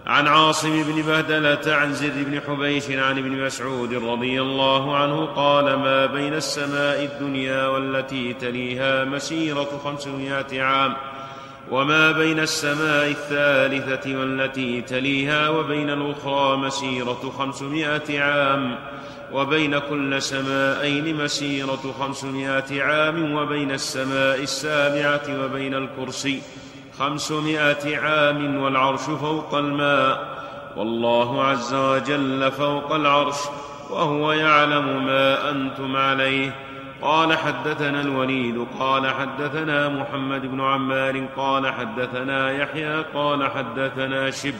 عن 0.07 0.27
عاصم 0.27 0.83
بن 0.83 1.01
بهدلة 1.01 1.75
عن 1.75 1.93
زر 1.93 2.11
بن 2.15 2.41
حبيش 2.41 2.91
عن 2.91 3.17
ابن 3.17 3.45
مسعود 3.45 3.93
رضي 3.93 4.41
الله 4.41 4.97
عنه 4.97 5.25
قال 5.25 5.65
ما 5.65 6.05
بين 6.05 6.33
السماء 6.33 7.03
الدنيا 7.03 7.67
والتي 7.67 8.33
تليها 8.33 9.05
مسيرة 9.05 9.81
خمسمائة 9.83 10.61
عام 10.61 10.93
وما 11.71 12.11
بين 12.11 12.39
السماء 12.39 13.09
الثالثة 13.09 14.19
والتي 14.19 14.81
تليها 14.81 15.49
وبين 15.49 15.89
الأخرى 15.89 16.57
مسيرة 16.57 17.33
خمسمائة 17.37 18.21
عام 18.21 18.75
وبين 19.33 19.79
كل 19.79 20.21
سماءين 20.21 21.23
مسيرة 21.23 21.93
خمسمائة 21.99 22.83
عام 22.83 23.33
وبين 23.33 23.71
السماء 23.71 24.39
السابعة 24.39 25.45
وبين 25.45 25.73
الكرسي 25.73 26.41
خمسمائة 26.99 27.97
عام 27.97 28.61
والعرش 28.61 29.01
فوق 29.01 29.55
الماء. 29.55 30.41
والله 30.77 31.43
عز 31.43 31.73
وجل 31.73 32.51
فوق 32.51 32.95
العرش 32.95 33.37
وهو 33.89 34.31
يعلم 34.31 35.05
ما 35.05 35.49
أنتم 35.51 35.95
عليه. 35.95 36.55
قال 37.01 37.37
حدثنا 37.37 38.01
الوليد 38.01 38.67
قال 38.79 39.07
حدثنا 39.07 39.89
محمد 39.89 40.41
بن 40.41 40.61
عمار 40.61 41.25
قال 41.37 41.73
حدثنا 41.73 42.51
يحيى 42.51 43.03
قال 43.13 43.51
حدثنا 43.51 44.31
شب 44.31 44.53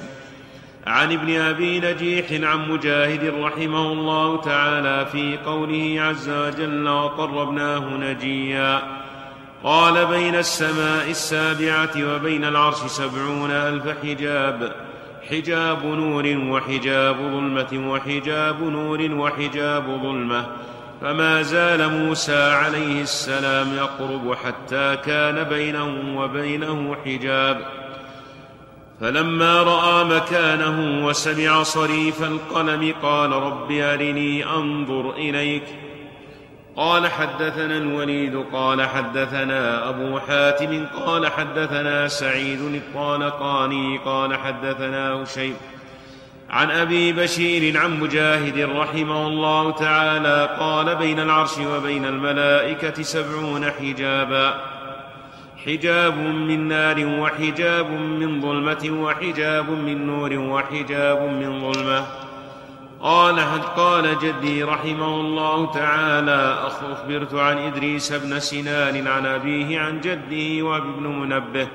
عن 0.87 1.11
ابن 1.11 1.41
أبي 1.41 1.79
نجيح 1.79 2.25
عن 2.31 2.69
مجاهد 2.69 3.33
رحمه 3.39 3.91
الله 3.91 4.41
تعالى 4.41 5.05
في 5.05 5.37
قوله 5.45 6.01
عز 6.01 6.29
وجل 6.29 6.87
وقربناه 6.87 7.79
نجيا. 7.79 8.81
قال 9.63 10.05
بين 10.05 10.35
السماء 10.35 11.09
السابعة 11.09 12.15
وبين 12.15 12.45
العرش 12.45 12.75
سبعون 12.75 13.51
ألف 13.51 13.87
حجاب. 14.03 14.75
حجاب 15.29 15.85
نور 15.85 16.37
وحجاب 16.37 17.15
ظلمة 17.15 17.91
وحجاب 17.91 18.63
نور 18.63 19.11
وحجاب 19.11 19.83
ظلمة. 20.03 20.45
فما 21.01 21.41
زال 21.41 21.89
موسى 21.89 22.43
عليه 22.43 23.01
السلام 23.01 23.75
يقرب 23.75 24.35
حتى 24.45 24.97
كان 25.05 25.43
بينه 25.43 26.21
وبينه 26.21 26.95
حجاب. 27.05 27.61
فلما 29.01 29.63
رأى 29.63 30.03
مكانه 30.03 31.05
وسمع 31.05 31.63
صريف 31.63 32.23
القلم 32.23 32.93
قال 33.03 33.31
رب 33.31 33.71
أرني 33.71 34.45
أنظر 34.45 35.11
إليك. 35.11 35.63
قال 36.75 37.07
حدثنا 37.07 37.77
الوليد 37.77 38.43
قال 38.53 38.81
حدثنا 38.81 39.89
أبو 39.89 40.19
حاتم 40.19 40.85
قال 41.05 41.31
حدثنا 41.31 42.07
سعيد 42.07 42.61
الطالقاني 42.61 43.97
قال 43.97 44.37
حدثنا 44.37 45.23
هشيم. 45.23 45.55
عن 46.49 46.71
أبي 46.71 47.13
بشير 47.13 47.77
عن 47.77 47.99
مجاهد 47.99 48.59
رحمه 48.59 49.27
الله 49.27 49.71
تعالى 49.71 50.57
قال 50.59 50.95
بين 50.95 51.19
العرش 51.19 51.57
وبين 51.57 52.05
الملائكة 52.05 53.03
سبعون 53.03 53.71
حجابا. 53.71 54.70
حجاب 55.65 56.17
من 56.17 56.67
نار 56.67 57.05
وحجاب 57.19 57.91
من 57.91 58.41
ظلمة 58.41 59.03
وحجاب 59.03 59.69
من 59.69 60.07
نور 60.07 60.33
وحجاب 60.33 61.21
من 61.21 61.71
ظلمة. 61.71 62.05
قال 63.01 63.39
قال 63.75 64.19
جدي 64.19 64.63
رحمه 64.63 65.15
الله 65.15 65.71
تعالى 65.73 66.57
أخبرت 66.67 67.33
عن 67.33 67.57
إدريس 67.57 68.13
بن 68.13 68.39
سنان 68.39 69.07
عن 69.07 69.25
أبيه 69.25 69.79
عن 69.79 70.01
جده 70.01 70.65
وابن 70.65 71.03
منبه. 71.03 71.67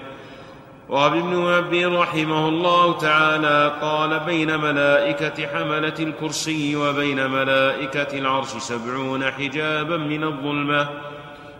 وهب 0.89 1.13
بن 1.13 1.35
منبه 1.37 2.01
رحمه 2.01 2.49
الله 2.49 2.99
تعالى 2.99 3.73
قال 3.81 4.21
بين 4.21 4.59
ملائكة 4.59 5.47
حملة 5.47 5.95
الكرسي 6.01 6.77
وبين 6.77 7.31
ملائكة 7.31 8.19
العرش 8.19 8.49
سبعون 8.49 9.31
حجابا 9.31 9.97
من 9.97 10.25
الظلمة. 10.25 10.89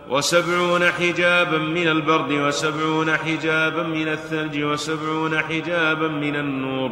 وسبعون 0.09 0.91
حجابا 0.91 1.57
من 1.57 1.87
البرد 1.87 2.31
وسبعون 2.31 3.17
حجابا 3.17 3.83
من 3.83 4.07
الثلج 4.07 4.63
وسبعون 4.63 5.39
حجابا 5.39 6.07
من 6.07 6.35
النور. 6.35 6.91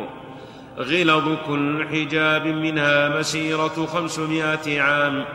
غلظ 0.78 1.28
كل 1.48 1.86
حجاب 1.92 2.48
منها 2.48 3.20
مسيرة 3.20 3.88
خمسمائة 3.94 4.82
عام 4.82 5.26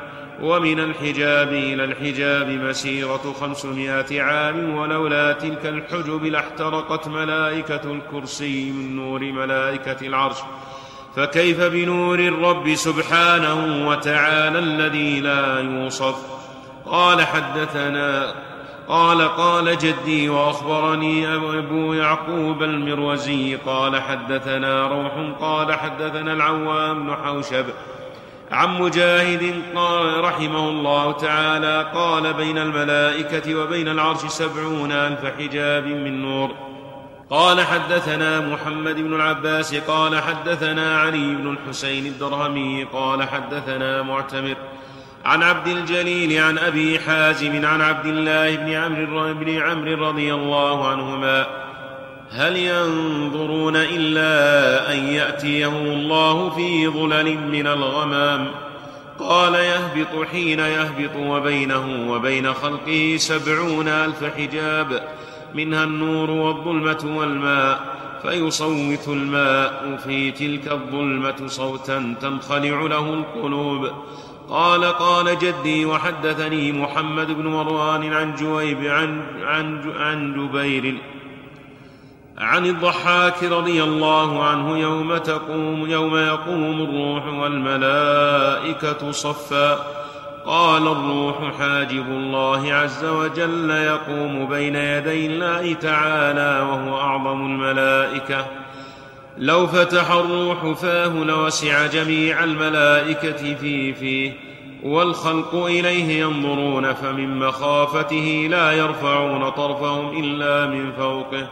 ومن 0.42 0.80
الحجاب 0.80 1.48
إلى 1.48 1.84
الحجاب 1.84 2.48
مسيرة 2.48 3.34
خمسمائة 3.40 4.22
عام 4.22 4.76
ولولا 4.76 5.32
تلك 5.32 5.66
الحجب 5.66 6.24
لاحترقت 6.24 7.08
ملائكة 7.08 7.80
الكرسي 7.92 8.70
من 8.70 8.96
نور 8.96 9.20
ملائكة 9.20 10.06
العرش. 10.06 10.36
فكيف 11.16 11.60
بنور 11.60 12.18
الرب 12.18 12.74
سبحانه 12.74 13.88
وتعالى 13.88 14.58
الذي 14.58 15.20
لا 15.20 15.60
يوصف؟ 15.60 16.39
قال 16.86 17.26
حدثنا 17.26 18.34
قال 18.88 19.28
قال 19.28 19.78
جدي 19.78 20.28
وأخبرني 20.28 21.34
أبو 21.34 21.94
يعقوب 21.94 22.62
المروزي 22.62 23.56
قال 23.56 24.02
حدثنا 24.02 24.86
روح 24.86 25.12
قال 25.40 25.72
حدثنا 25.72 26.32
العوام 26.32 27.06
بن 27.06 27.16
حوشب 27.24 27.64
عن 28.52 28.80
مجاهد 28.80 29.62
قال 29.74 30.24
رحمه 30.24 30.68
الله 30.68 31.12
تعالى 31.12 31.90
قال 31.94 32.32
بين 32.32 32.58
الملائكة 32.58 33.54
وبين 33.54 33.88
العرش 33.88 34.26
سبعون 34.26 34.92
ألف 34.92 35.26
حجاب 35.38 35.86
من 35.86 36.22
نور. 36.22 36.50
قال 37.30 37.60
حدثنا 37.60 38.40
محمد 38.40 38.96
بن 38.96 39.14
العباس 39.14 39.74
قال 39.74 40.22
حدثنا 40.22 41.00
علي 41.00 41.34
بن 41.34 41.56
الحسين 41.56 42.06
الدرهمي 42.06 42.84
قال 42.84 43.28
حدثنا 43.28 44.02
معتمر. 44.02 44.56
عن 45.30 45.42
عبد 45.42 45.68
الجليل 45.68 46.42
عن 46.42 46.58
أبي 46.58 46.98
حازم 46.98 47.66
عن 47.66 47.80
عبد 47.80 48.06
الله 48.06 48.56
بن 48.56 48.72
عمرو 48.72 49.34
بن 49.34 49.58
عمرو 49.58 50.08
رضي 50.08 50.34
الله 50.34 50.88
عنهما 50.88 51.46
هل 52.30 52.56
ينظرون 52.56 53.76
إلا 53.76 54.92
أن 54.92 54.98
يأتيهم 54.98 55.86
الله 55.86 56.50
في 56.50 56.88
ظلل 56.88 57.38
من 57.38 57.66
الغمام؟ 57.66 58.46
قال 59.18 59.54
يهبط 59.54 60.26
حين 60.32 60.58
يهبط 60.58 61.16
وبينه 61.16 62.12
وبين 62.12 62.54
خلقه 62.54 63.16
سبعون 63.18 63.88
ألف 63.88 64.24
حجاب 64.24 65.02
منها 65.54 65.84
النور 65.84 66.30
والظلمة 66.30 67.18
والماء 67.18 67.80
فيصوت 68.22 69.08
الماء 69.08 70.00
في 70.04 70.30
تلك 70.30 70.72
الظلمة 70.72 71.46
صوتا 71.46 72.14
تنخلع 72.20 72.80
له 72.80 73.14
القلوب. 73.14 73.90
قال 74.50 74.84
قال 74.84 75.38
جدي 75.38 75.86
وحدثني 75.86 76.72
محمد 76.72 77.26
بن 77.26 77.46
مروان 77.46 78.12
عن 78.12 78.34
جويب 78.34 78.84
عن, 78.84 79.22
عن, 79.42 79.92
عن 79.96 80.34
جبير 80.34 80.96
عن 82.38 82.66
الضحاك 82.66 83.44
رضي 83.44 83.82
الله 83.82 84.44
عنه 84.44 84.78
يوم 84.78 85.16
تقوم 85.16 85.90
يوم 85.90 86.16
يقوم 86.16 86.80
الروح 86.80 87.26
والملائكة 87.26 89.10
صفا. 89.10 89.78
قال 90.46 90.86
الروح 90.86 91.36
حاجب 91.58 92.06
الله 92.08 92.72
عز 92.72 93.04
وجل 93.04 93.70
يقوم 93.70 94.48
بين 94.48 94.76
يدي 94.76 95.26
الله 95.26 95.72
تعالى 95.72 96.66
وهو 96.70 97.00
أعظم 97.00 97.46
الملائكة. 97.46 98.46
لو 99.38 99.66
فتح 99.66 100.10
الروح 100.10 100.72
فاه 100.72 101.08
لوسع 101.08 101.86
جميع 101.86 102.44
الملائكة 102.44 103.54
في 103.54 103.92
فيه 103.92 104.32
والخلق 104.82 105.54
إليه 105.54 106.20
ينظرون 106.20 106.92
فمن 106.92 107.38
مخافته 107.38 108.46
لا 108.50 108.72
يرفعون 108.72 109.50
طرفهم 109.50 110.24
إلا 110.24 110.66
من 110.66 110.92
فوقه. 110.92 111.46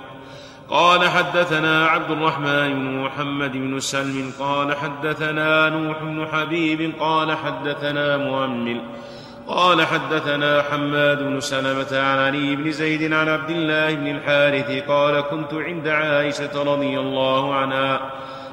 قال 0.70 1.08
حدثنا 1.08 1.86
عبد 1.86 2.10
الرحمن 2.10 2.74
بن 2.74 3.02
محمد 3.04 3.52
بن 3.52 3.80
سلم 3.80 4.32
قال 4.40 4.76
حدثنا 4.76 5.68
نوح 5.68 6.02
بن 6.02 6.26
حبيب 6.32 6.92
قال 7.00 7.36
حدثنا 7.36 8.16
مؤمل. 8.16 8.80
قال 9.48 9.86
حدثنا 9.86 10.62
حماد 10.62 11.22
بن 11.22 11.40
سلمة 11.40 11.86
عن 11.92 12.18
علي 12.18 12.56
بن 12.56 12.72
زيد 12.72 13.12
عن 13.12 13.28
عبد 13.28 13.50
الله 13.50 13.94
بن 13.94 14.06
الحارث 14.06 14.88
قال 14.88 15.20
كنت 15.20 15.54
عند 15.54 15.88
عائشة 15.88 16.62
رضي 16.62 17.00
الله 17.00 17.54
عنها 17.54 18.00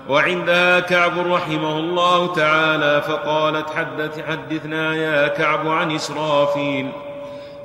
وعندها 0.09 0.79
كعب 0.79 1.31
رحمه 1.31 1.79
الله 1.79 2.33
تعالى 2.33 3.01
فقالت 3.01 3.69
حدث 3.69 4.25
حدثنا 4.27 4.95
يا 4.95 5.27
كعب 5.27 5.67
عن 5.67 5.91
إسرافيل. 5.91 6.91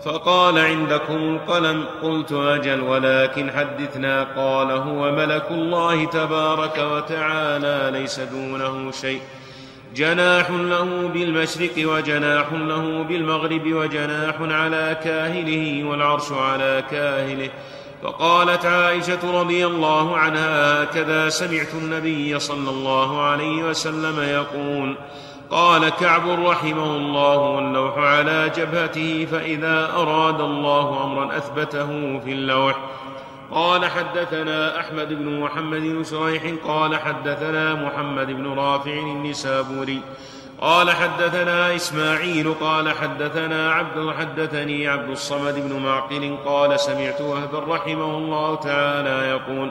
فقال 0.05 0.59
عندكم 0.59 1.15
القلم؟ 1.15 1.85
قلت 2.03 2.33
أجل 2.33 2.81
ولكن 2.81 3.51
حدثنا 3.51 4.23
قال 4.37 4.71
هو 4.71 5.13
ملك 5.13 5.47
الله 5.51 6.05
تبارك 6.05 6.79
وتعالى 6.79 7.99
ليس 7.99 8.21
دونه 8.21 8.91
شيء. 8.91 9.21
جناح 9.95 10.51
له 10.51 11.11
بالمشرق 11.15 11.73
وجناح 11.79 12.53
له 12.53 13.03
بالمغرب 13.03 13.73
وجناح 13.73 14.35
على 14.41 14.97
كاهله 15.05 15.85
والعرش 15.85 16.33
على 16.33 16.85
كاهله. 16.91 17.51
فقالت 18.03 18.67
عائشة 18.67 19.41
رضي 19.41 19.67
الله 19.67 20.17
عنها 20.17 20.83
هكذا 20.83 21.29
سمعت 21.29 21.75
النبي 21.75 22.39
صلى 22.39 22.71
الله 22.71 23.23
عليه 23.23 23.63
وسلم 23.63 24.21
يقول 24.21 24.97
قال 25.51 25.89
كعب 25.89 26.31
رحمه 26.47 26.97
الله 26.97 27.37
واللوح 27.37 27.99
على 27.99 28.51
جبهته 28.57 29.27
فإذا 29.33 29.93
أراد 29.97 30.41
الله 30.41 31.05
أمرا 31.05 31.37
أثبته 31.37 32.21
في 32.25 32.33
اللوح. 32.33 32.77
قال 33.51 33.85
حدثنا 33.85 34.81
أحمد 34.81 35.09
بن 35.09 35.41
محمد 35.41 35.81
بن 35.81 36.05
شريح 36.05 36.43
قال 36.65 36.97
حدثنا 36.97 37.75
محمد 37.75 38.27
بن 38.27 38.47
رافع 38.47 38.93
النسابوري 38.93 40.03
قال 40.61 40.91
حدثنا 40.91 41.77
إسماعيل 41.77 42.55
قال 42.55 42.93
حدثنا 42.93 43.73
عبد 43.73 44.11
حدثني 44.11 44.89
عبد 44.89 45.11
الصمد 45.11 45.55
بن 45.55 45.83
معقل 45.83 46.37
قال 46.45 46.81
سمعت 46.81 47.21
وهبا 47.21 47.59
رحمه 47.59 48.19
الله 48.19 48.55
تعالى 48.55 49.29
يقول 49.29 49.71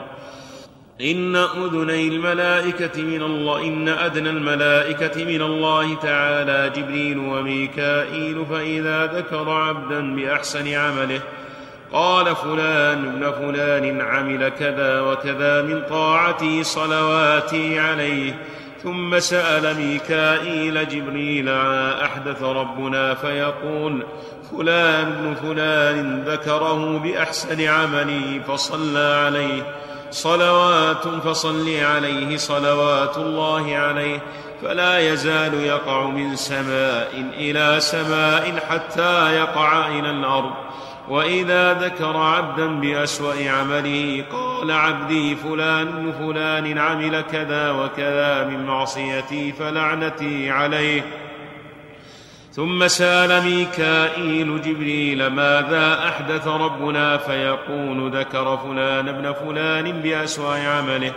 إن 1.00 1.36
أذني 1.36 2.08
الملائكة 2.08 3.02
من 3.02 3.22
الله 3.22 3.64
إن 3.64 3.88
أدنى 3.88 4.30
الملائكة 4.30 5.24
من 5.24 5.42
الله 5.42 5.94
تعالى 5.94 6.72
جبريل 6.76 7.18
وميكائيل 7.18 8.46
فإذا 8.50 9.06
ذكر 9.06 9.50
عبدا 9.50 10.16
بأحسن 10.16 10.74
عمله 10.74 11.20
قال 11.92 12.36
فلان 12.36 13.08
ابن 13.08 13.32
فلان 13.32 14.00
عمل 14.00 14.48
كذا 14.48 15.00
وكذا 15.00 15.62
من 15.62 15.82
طاعتي 15.90 16.64
صلواتي 16.64 17.78
عليه 17.78 18.38
ثم 18.82 19.18
سأل 19.18 19.76
ميكائيل 19.76 20.88
جبريل 20.88 21.48
أحدث 22.04 22.42
ربنا 22.42 23.14
فيقول 23.14 24.02
فلان 24.50 25.06
ابن 25.06 25.34
فلان 25.34 26.24
ذكره 26.26 26.98
بأحسن 26.98 27.60
عملي 27.60 28.40
فصلى 28.48 29.22
عليه 29.26 29.62
صلوات 30.10 31.08
فصل 31.08 31.76
عليه 31.80 32.36
صلوات 32.36 33.16
الله 33.16 33.76
عليه 33.76 34.22
فلا 34.62 34.98
يزال 34.98 35.54
يقع 35.54 36.04
من 36.04 36.36
سماء 36.36 37.24
إلى 37.36 37.80
سماء 37.80 38.64
حتى 38.70 39.36
يقع 39.36 39.88
إلى 39.88 40.10
الأرض. 40.10 40.52
واذا 41.10 41.74
ذكر 41.74 42.16
عبدا 42.16 42.66
باسوا 42.66 43.50
عمله 43.50 44.24
قال 44.32 44.70
عبدي 44.70 45.36
فلان 45.36 46.12
فلان 46.20 46.78
عمل 46.78 47.20
كذا 47.32 47.70
وكذا 47.70 48.44
من 48.44 48.66
معصيتي 48.66 49.52
فلعنتي 49.52 50.50
عليه 50.50 51.02
ثم 52.52 52.88
سال 52.88 53.44
ميكائيل 53.44 54.62
جبريل 54.62 55.26
ماذا 55.26 56.08
احدث 56.08 56.46
ربنا 56.46 57.16
فيقول 57.16 58.10
ذكر 58.10 58.56
فلان 58.56 59.08
ابن 59.08 59.32
فلان 59.32 59.92
باسوا 59.92 60.54
عمله 60.54 61.12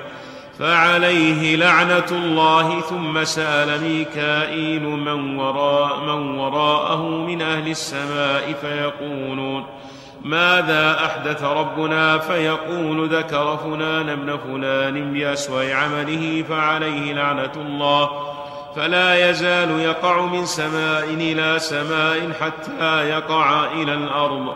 فعليه 0.60 1.56
لعنة 1.56 2.12
الله 2.12 2.82
ثم 2.82 3.24
سأل 3.24 3.82
ميكائيل 3.82 4.84
من 4.84 5.39
وراء 5.39 6.00
من 6.00 6.39
وراءه 6.39 7.02
من 7.02 7.42
أهل 7.42 7.72
السماء 7.72 8.54
فيقولون 8.62 9.66
ماذا 10.24 11.06
أحدث 11.06 11.44
ربنا؟ 11.44 12.18
فيقول 12.18 13.10
ذكر 13.10 13.58
فلان 13.58 14.10
ابن 14.10 14.38
فلان 14.38 15.13
بأسوأ 15.13 15.74
عمله 15.74 16.44
فعليه 16.50 17.13
لعنة 17.13 17.52
الله 17.56 18.10
فلا 18.76 19.30
يزال 19.30 19.80
يقع 19.80 20.26
من 20.26 20.46
سماء 20.46 21.04
إلى 21.04 21.60
سماء 21.60 22.32
حتى 22.42 23.10
يقع 23.10 23.72
إلى 23.72 23.94
الأرض. 23.94 24.54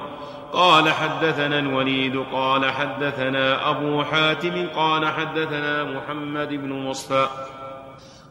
قال 0.54 0.94
حدثنا 0.94 1.60
الوليد 1.60 2.24
قال 2.32 2.72
حدثنا 2.72 3.70
أبو 3.70 4.04
حاتم 4.04 4.68
قال 4.76 5.08
حدثنا 5.08 5.84
محمد 5.84 6.50
بن 6.50 6.74
مصفى 6.74 7.28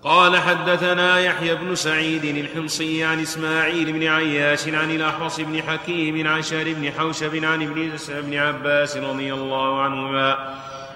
قال 0.05 0.37
حدثنا 0.37 1.21
يحيى 1.21 1.55
بن 1.55 1.75
سعيد 1.75 2.25
الحمصي 2.25 3.05
عن 3.05 3.21
إسماعيل 3.21 3.93
بن 3.93 4.07
عياش 4.07 4.69
عن 4.69 4.91
الأحوص 4.91 5.41
بن 5.41 5.63
حكيم 5.63 6.27
عن 6.27 6.43
شهر 6.43 6.65
بن 6.73 6.93
حوشب 6.93 7.45
عن 7.45 7.63
ابن 7.63 7.91
بن 8.09 8.35
عباس 8.35 8.97
رضي 8.97 9.35
الله 9.35 9.81
عنهما 9.81 10.55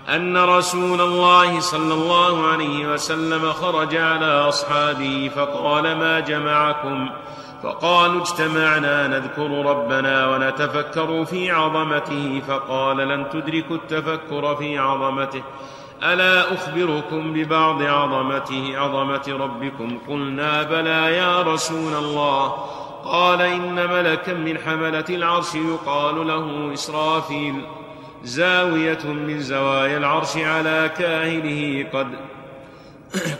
أن 0.09 0.37
رسول 0.37 1.01
الله 1.01 1.61
صلى 1.61 1.95
الله 1.95 2.47
عليه 2.47 2.93
وسلم 2.93 3.53
خرج 3.53 3.97
على 3.97 4.27
أصحابه 4.27 5.31
فقال 5.37 5.83
ما 5.83 6.21
جمعكم؟ 6.21 7.11
فقالوا 7.63 8.23
اجتمعنا 8.23 9.07
نذكر 9.07 9.51
ربنا 9.67 10.27
ونتفكر 10.27 11.25
في 11.25 11.51
عظمته 11.51 12.43
فقال 12.49 12.97
لن 12.97 13.27
تدركوا 13.33 13.77
التفكر 13.77 14.57
في 14.57 14.79
عظمته. 14.79 15.43
ألا 16.03 16.55
أخبركم 16.55 17.33
ببعض 17.33 17.83
عظمته 17.83 18.79
عظمة 18.79 19.37
ربكم؟ 19.41 19.99
قلنا 20.09 20.63
بلى 20.63 21.17
يا 21.17 21.43
رسول 21.43 21.95
الله. 21.95 22.49
قال 23.05 23.43
إن 23.43 23.75
ملكا 23.75 24.35
من 24.35 24.59
حملة 24.59 25.05
العرش 25.09 25.55
يقال 25.55 26.27
له 26.27 26.71
إسرافيل 26.73 27.55
زاوية 28.23 29.05
من 29.05 29.41
زوايا 29.41 29.99
العرش 29.99 30.37
على 30.37 30.91
كاهله 30.99 31.87
قد 31.93 32.07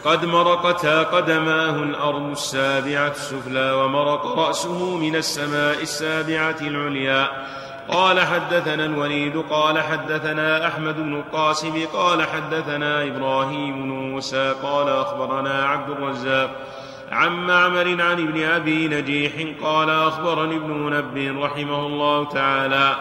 قد 0.05 0.25
مرقتا 0.25 1.03
قدماه 1.03 1.83
الأرض 1.83 2.31
السابعة 2.31 3.11
السفلى 3.11 3.73
ومرق 3.73 4.39
رأسه 4.39 4.97
من 4.97 5.17
السماء 5.17 5.83
السابعة 5.83 6.57
العليا. 6.61 7.29
قال 7.89 8.21
حدثنا 8.21 8.85
الوليد 8.85 9.37
قال 9.51 9.83
حدثنا 9.83 10.69
أحمد 10.69 10.97
بن 10.97 11.17
القاسم 11.17 11.87
قال 11.93 12.23
حدثنا 12.23 13.03
إبراهيم 13.03 13.83
بن 13.83 13.89
موسى 13.89 14.55
قال 14.63 14.89
أخبرنا 14.89 15.65
عبد 15.65 15.91
الرزاق 15.91 16.51
عن 17.13 17.33
معمر 17.47 18.03
عن 18.03 18.29
ابن 18.29 18.43
أبي 18.43 18.89
نجيح 18.89 19.33
قال 19.63 19.91
أخبرني 19.91 20.57
ابن 20.57 20.71
منبه 20.71 21.45
رحمه 21.47 21.87
الله 21.87 22.25
تعالى. 22.25 22.97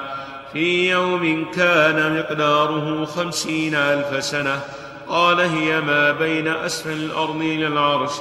في 0.54 0.90
يوم 0.92 1.52
كان 1.52 2.20
مقداره 2.20 3.06
خمسين 3.06 3.76
ألف 3.76 4.24
سنة 4.24 4.60
قال 5.10 5.40
هي 5.40 5.82
ما 5.82 6.12
بين 6.12 6.48
أسفل 6.48 6.92
الأرض 6.94 7.42
إلى 7.42 7.68
العرش. 7.68 8.12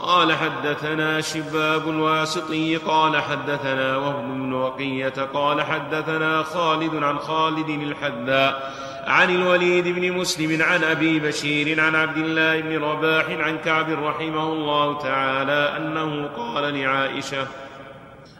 قال 0.00 0.32
حدثنا 0.32 1.20
شباب 1.20 1.88
الواسطي 1.88 2.76
قال 2.76 3.16
حدثنا 3.22 3.96
وهب 3.96 4.24
بن 4.24 4.52
وقية 4.52 5.14
قال 5.34 5.62
حدثنا 5.62 6.42
خالد 6.42 6.94
عن 6.94 7.18
خالد 7.18 7.68
الحذاء 7.68 8.72
عن 9.06 9.34
الوليد 9.34 9.88
بن 9.88 10.12
مسلم 10.12 10.62
عن 10.62 10.84
أبي 10.84 11.20
بشير 11.20 11.80
عن 11.80 11.94
عبد 11.94 12.16
الله 12.16 12.60
بن 12.60 12.84
رباح 12.84 13.24
عن 13.30 13.58
كعب 13.58 13.90
رحمه 14.04 14.52
الله 14.52 14.98
تعالى 14.98 15.76
أنه 15.76 16.26
قال 16.36 16.74
لعائشة 16.74 17.46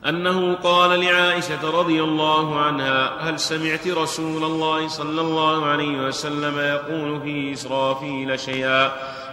أنه 0.08 0.54
قال 0.54 1.00
لعائشة 1.00 1.70
رضي 1.70 2.02
الله 2.02 2.60
عنها 2.60 3.12
هل 3.20 3.40
سمعت 3.40 3.88
رسول 3.88 4.44
الله 4.44 4.88
صلى 4.88 5.20
الله 5.20 5.66
عليه 5.66 6.06
وسلم 6.06 6.58
يقول 6.58 7.20
في 7.20 7.52
إسرافيل 7.52 8.40
شيئا؟ 8.40 8.92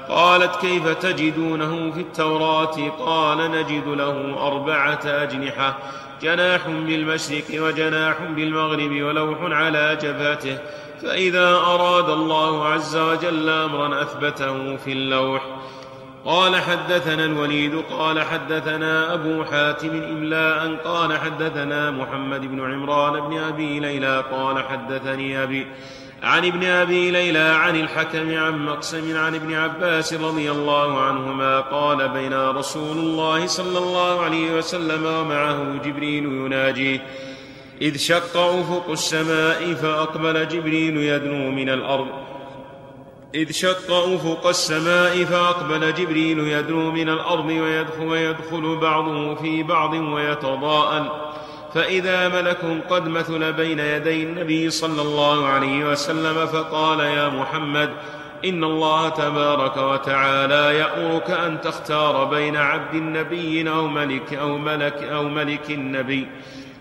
قالت 0.10 0.56
كيف 0.56 0.88
تجدونه 0.88 1.92
في 1.92 2.00
التوراة؟ 2.00 2.90
قال 2.90 3.52
نجد 3.52 3.88
له 3.88 4.48
أربعة 4.48 5.02
أجنحة 5.06 5.78
جناح 6.22 6.68
بالمشرق 6.68 7.44
وجناح 7.54 8.16
بالمغرب 8.22 9.02
ولوح 9.02 9.38
على 9.42 9.98
جبهته 10.02 10.58
فإذا 11.02 11.50
أراد 11.50 12.10
الله 12.10 12.66
عز 12.66 12.98
وجل 12.98 13.50
أمرا 13.50 14.02
أثبته 14.02 14.76
في 14.76 14.92
اللوح. 14.92 15.42
قال 16.26 16.56
حدثنا 16.56 17.26
الوليد 17.26 17.84
قال 17.92 18.22
حدثنا 18.22 19.14
أبو 19.14 19.44
حاتم 19.44 20.04
إملاء 20.04 20.76
قال 20.76 21.18
حدثنا 21.18 21.92
محمد 21.92 22.42
بن 22.42 22.74
عمران 22.74 23.30
بن 23.30 23.38
أبي 23.38 23.80
ليلى 23.80 24.24
قال 24.32 24.64
حدثني 24.64 25.44
أبي 25.44 25.68
عن 26.24 26.46
ابن 26.46 26.64
أبي 26.64 27.12
ليلى 27.12 27.40
عن 27.40 27.76
الحكم 27.76 28.38
عن 28.38 28.66
مقسم 28.66 29.18
عن 29.18 29.36
ابن 29.36 29.54
عباس 29.54 30.14
رضي 30.14 30.52
الله 30.52 31.02
عنهما 31.02 31.60
قال 31.60 32.10
بين 32.10 32.50
رسول 32.50 32.98
الله 32.98 33.48
صلى 33.48 33.78
الله 33.78 34.22
عليه 34.22 34.58
وسلم 34.58 35.06
ومعه 35.06 35.64
جبريل 35.86 36.24
يناجيه 36.24 37.00
إذ 37.82 37.98
شق 37.98 38.38
أفق 38.38 38.90
السماء 38.90 39.74
فأقبل 39.74 40.48
جبريل 40.48 40.98
يدنو 40.98 41.52
من 41.52 41.70
الأرض 41.70 42.08
إذ 43.36 43.52
شق 43.52 43.92
أفق 43.92 44.48
السماء 44.48 45.24
فأقبل 45.24 45.94
جبريل 45.94 46.40
يدنو 46.40 46.92
من 46.92 47.10
الأرض 47.10 47.46
ويدخل, 47.46 48.04
ويدخل 48.04 48.78
بعضه 48.82 49.36
في 49.36 49.64
بعض 49.64 49.94
ويتضاءل. 49.94 51.10
فإذا 51.74 52.28
ملك 52.28 52.84
قد 52.90 53.08
مثل 53.08 53.54
بين 53.54 53.80
يدي 53.80 54.24
النبي 54.24 54.70
صلى 54.70 55.02
الله 55.02 55.48
عليه 55.48 55.92
وسلم 55.92 56.46
فقال 56.46 57.00
يا 57.00 57.30
محمد 57.30 57.90
إن 58.46 58.64
الله 58.64 59.10
تبارك 59.10 59.78
وتعالى 59.78 60.78
يأمرك 60.78 61.30
أن 61.30 61.62
تختار 61.62 62.24
بين 62.24 62.56
عبد 62.56 62.96
النبي 62.96 63.70
أو 63.70 63.88
ملك 63.88 64.34
أو 64.34 64.58
ملك 64.58 65.04
أو 65.04 65.24
ملك 65.24 65.72
النبي. 65.72 66.28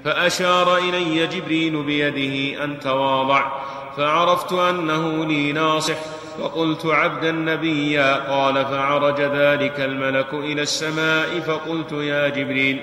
فأشار 0.04 0.76
إلي 0.76 1.26
جبريل 1.26 1.82
بيده 1.82 2.64
أن 2.64 2.80
تواضع 2.80 3.46
فعرفت 3.96 4.52
أنه 4.52 5.24
لي 5.24 5.52
ناصح. 5.52 6.21
فقلت 6.38 6.86
عبد 6.86 7.24
النبي 7.24 7.98
قال 8.28 8.64
فعرج 8.64 9.20
ذلك 9.20 9.80
الملك 9.80 10.34
إلى 10.34 10.62
السماء 10.62 11.40
فقلت 11.40 11.92
يا 11.92 12.28
جبريل 12.28 12.80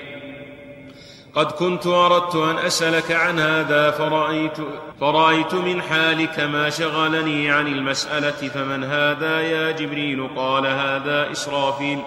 قد 1.34 1.52
كنت 1.52 1.86
أردت 1.86 2.36
أن 2.36 2.58
أسألك 2.58 3.12
عن 3.12 3.38
هذا 3.38 3.90
فرأيت, 3.90 4.56
فرأيت 5.00 5.54
من 5.54 5.82
حالك 5.82 6.40
ما 6.40 6.70
شغلني 6.70 7.50
عن 7.50 7.66
المسألة 7.66 8.30
فمن 8.30 8.84
هذا 8.84 9.40
يا 9.40 9.70
جبريل؟ 9.70 10.28
قال 10.36 10.66
هذا 10.66 11.32
إسرافيل. 11.32 11.98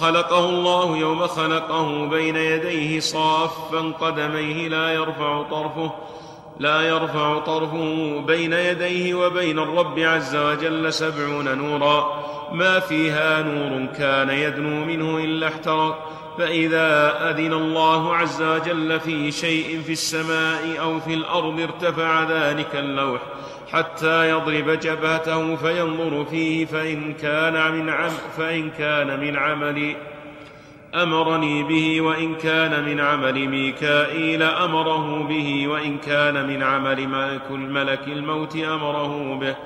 خلقه 0.00 0.48
الله 0.48 0.96
يوم 0.96 1.26
خلقه 1.26 2.06
بين 2.06 2.36
يديه 2.36 3.00
صافا 3.00 3.92
قدميه 4.00 4.68
لا 4.68 4.94
يرفع 4.94 5.42
طرفه 5.42 5.92
لا 6.58 6.82
يرفع 6.82 7.38
طرفه 7.38 8.20
بين 8.26 8.52
يديه 8.52 9.14
وبين 9.14 9.58
الرب 9.58 9.98
عز 9.98 10.36
وجل 10.36 10.92
سبعون 10.92 11.58
نورا. 11.58 12.24
ما 12.52 12.80
فيها 12.80 13.42
نور 13.42 13.86
كان 13.98 14.30
يدنو 14.30 14.84
منه 14.84 15.18
إلا 15.18 15.48
احترق. 15.48 16.14
فإذا 16.38 17.18
أذن 17.30 17.52
الله 17.52 18.16
عز 18.16 18.42
وجل 18.42 19.00
في 19.00 19.32
شيء 19.32 19.82
في 19.86 19.92
السماء 19.92 20.80
أو 20.80 21.00
في 21.00 21.14
الأرض 21.14 21.60
ارتفع 21.60 22.22
ذلك 22.22 22.76
اللوح. 22.76 23.20
حتى 23.72 24.30
يضرب 24.30 24.70
جبهته 24.70 25.56
فينظر 25.56 26.24
فيه 26.24 26.66
فإن 26.66 27.12
كان 27.12 27.72
من 27.72 27.88
عم 27.88 28.12
فإن 28.36 28.70
كان 28.70 29.20
من 29.20 29.36
عمل. 29.36 29.96
أمرني 30.94 31.62
به 31.62 32.00
وإن 32.00 32.34
كان 32.34 32.84
من 32.84 33.00
عمل 33.00 33.48
ميكائيل 33.48 34.42
أمره 34.42 35.22
به 35.22 35.68
وإن 35.68 35.98
كان 35.98 36.46
من 36.46 36.62
عمل 36.62 37.08
ملك 37.50 38.08
الموت 38.08 38.56
أمره 38.56 39.34
به. 39.40 39.56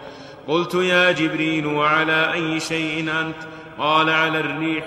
قلت 0.48 0.74
يا 0.74 1.12
جبريل 1.12 1.66
وعلى 1.66 2.32
أي 2.32 2.60
شيء 2.60 3.00
أنت؟ 3.20 3.36
قال 3.78 4.10
على 4.10 4.40
الريح 4.40 4.84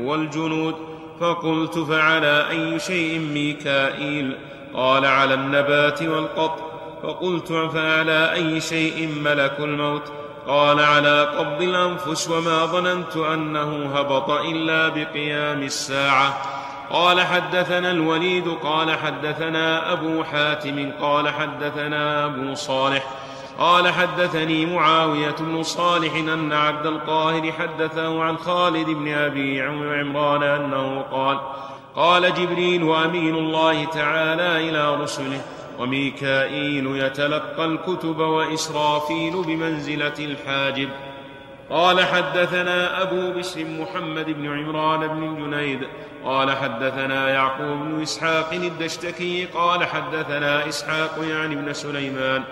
والجنود. 0.00 0.74
فقلت 1.20 1.78
فعلى 1.78 2.50
أي 2.50 2.78
شيء 2.78 3.18
ميكائيل؟ 3.18 4.36
قال 4.74 5.04
على 5.04 5.34
النبات 5.34 6.02
والقطر 6.02 6.62
فقلت 7.02 7.52
فعلى 7.52 8.32
أي 8.32 8.60
شيء 8.60 9.08
ملك 9.24 9.56
الموت؟ 9.60 10.12
قال 10.48 10.80
على 10.80 11.22
قبض 11.38 11.62
الأنفس 11.62 12.30
وما 12.30 12.66
ظننت 12.66 13.16
أنه 13.16 13.90
هبط 13.94 14.30
إلا 14.30 14.88
بقيام 14.88 15.62
الساعة. 15.62 16.36
قال 16.90 17.20
حدثنا 17.20 17.90
الوليد 17.90 18.48
قال 18.62 18.98
حدثنا 18.98 19.92
أبو 19.92 20.24
حاتم 20.24 20.90
قال 21.00 21.28
حدثنا 21.28 22.24
أبو 22.24 22.54
صالح. 22.54 23.04
قال 23.58 23.88
حدثني 23.88 24.66
معاوية 24.66 25.34
بن 25.40 25.62
صالح 25.62 26.14
أن 26.14 26.52
عبد 26.52 26.86
القاهر 26.86 27.52
حدثه 27.52 28.22
عن 28.22 28.36
خالد 28.38 28.86
بن 28.86 29.14
أبي 29.14 29.62
عمران 29.62 30.42
أنه 30.42 31.04
قال 31.12 31.38
قال 31.96 32.34
جبريل 32.34 32.94
أمين 32.94 33.34
الله 33.34 33.84
تعالى 33.84 34.70
إلى 34.70 34.94
رسله. 34.94 35.40
وميكائيل 35.78 36.96
يتلقى 36.96 37.64
الكتب 37.64 38.18
وإسرافيل 38.18 39.42
بمنزلة 39.46 40.14
الحاجب. 40.18 40.88
قال 41.70 42.04
حدثنا 42.04 43.02
أبو 43.02 43.32
بشر 43.38 43.64
محمد 43.64 44.26
بن 44.26 44.46
عمران 44.46 45.08
بن 45.08 45.36
جنيد. 45.36 45.80
قال 46.24 46.56
حدثنا 46.56 47.30
يعقوب 47.30 47.78
بن 47.78 48.02
إسحاق 48.02 48.52
الدشتكي. 48.52 49.44
قال 49.44 49.84
حدثنا 49.84 50.68
إسحاق 50.68 51.18
يعني 51.30 51.54
بن 51.56 51.72
سليمان. 51.72 52.42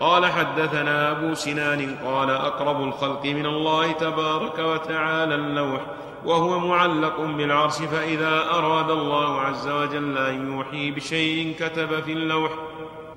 قال 0.00 0.26
حدثنا 0.26 1.10
أبو 1.10 1.34
سنان. 1.34 1.96
قال 2.04 2.30
أقرب 2.30 2.84
الخلق 2.84 3.24
من 3.24 3.46
الله 3.46 3.92
تبارك 3.92 4.58
وتعالى 4.58 5.34
اللوح. 5.34 5.80
وهو 6.24 6.58
معلق 6.58 7.20
بالعرش 7.20 7.74
فإذا 7.74 8.48
أراد 8.50 8.90
الله 8.90 9.40
عز 9.40 9.68
وجل 9.68 10.18
أن 10.18 10.52
يوحي 10.52 10.90
بشيء 10.90 11.54
كتب 11.60 12.00
في 12.00 12.12
اللوح 12.12 12.50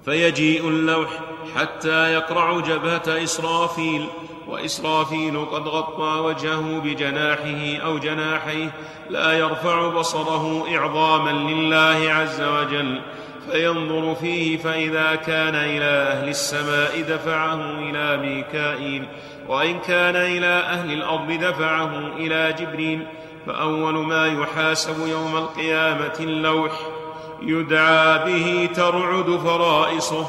فيجيء 0.06 0.68
اللوح 0.68 1.10
حتى 1.56 2.13
يقرع 2.13 2.60
جبهة 2.60 3.24
إسرافيل 3.24 4.08
وإسرافيل 4.48 5.46
قد 5.46 5.68
غطى 5.68 6.20
وجهه 6.20 6.80
بجناحه 6.80 7.86
أو 7.86 7.98
جناحيه 7.98 8.74
لا 9.10 9.32
يرفع 9.34 9.88
بصره 9.88 10.66
إعظاما 10.78 11.30
لله 11.30 12.13
عز 12.13 12.42
وجل 12.42 13.02
فينظر 13.52 14.16
فيه 14.16 14.58
فإذا 14.58 15.16
كان 15.16 15.56
إلى 15.56 15.86
أهل 15.86 16.30
السماء 16.30 17.02
دفعه 17.02 17.80
إلى 17.80 18.18
ميكائيل 18.18 19.06
وإن 19.47 19.79
كان 19.79 20.15
إلى 20.15 20.48
أهل 20.48 20.94
الأرض 20.94 21.31
دفعه 21.31 21.98
إلى 22.17 22.56
جبريل 22.60 23.08
فأول 23.48 23.94
ما 23.94 24.27
يحاسب 24.27 25.08
يوم 25.08 25.37
القيامة 25.37 26.13
اللوح 26.19 26.71
يدعى 27.41 28.17
به 28.25 28.69
ترعد 28.75 29.39
فرائصه 29.44 30.25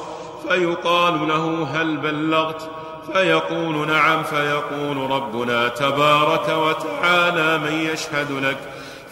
فيقال 0.49 1.29
له 1.29 1.69
هل 1.73 1.97
بلغت؟ 1.97 2.71
فيقول 3.13 3.87
نعم 3.87 4.23
فيقول 4.23 5.11
ربنا 5.11 5.69
تبارك 5.69 6.49
وتعالى 6.49 7.59
من 7.59 7.73
يشهد 7.73 8.33
لك. 8.33 8.57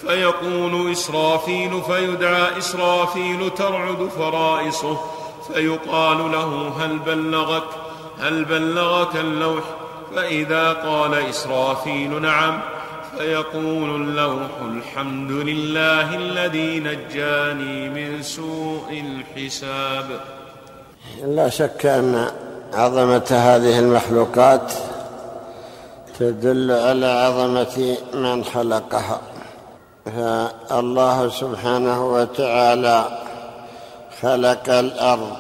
فيقول 0.01 0.93
إسرافيل 0.93 1.83
فيدعى 1.83 2.59
إسرافيل 2.59 3.51
ترعد 3.51 4.11
فرائصه 4.17 5.01
فيقال 5.53 6.33
له 6.33 6.73
هل 6.81 6.99
بلغك؟ 6.99 7.69
هل 8.21 8.45
بلغك 8.45 9.17
اللوح؟ 9.17 9.65
فإذا 10.15 10.73
قال 10.73 11.15
إسرافيل 11.15 12.23
نعم 12.23 12.61
فيقول 13.19 13.91
اللوح 14.03 14.51
الحمد 14.63 15.31
لله 15.31 16.17
الذي 16.17 16.81
نجاني 16.81 17.89
من 17.89 18.23
سوء 18.23 19.05
الحساب. 19.05 20.21
لا 21.25 21.49
شك 21.49 21.87
أن 21.87 22.31
عظمة 22.75 23.27
هذه 23.31 23.79
المخلوقات 23.79 24.73
تدل 26.19 26.71
على 26.71 27.07
عظمة 27.07 27.97
من 28.15 28.45
خلقها. 28.45 29.21
فالله 30.05 31.29
سبحانه 31.29 32.07
وتعالى 32.07 33.05
خلق 34.23 34.69
الأرض 34.69 35.37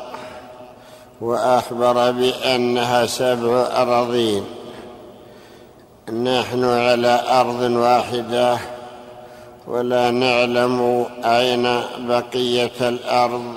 وأخبر 1.20 2.10
بأنها 2.10 3.06
سبع 3.06 3.66
أراضين. 3.82 4.44
نحن 6.10 6.64
على 6.64 7.20
أرض 7.28 7.60
واحدة 7.60 8.58
ولا 9.66 10.10
نعلم 10.10 11.06
أين 11.24 11.82
بقية 11.98 12.88
الأرض. 12.88 13.54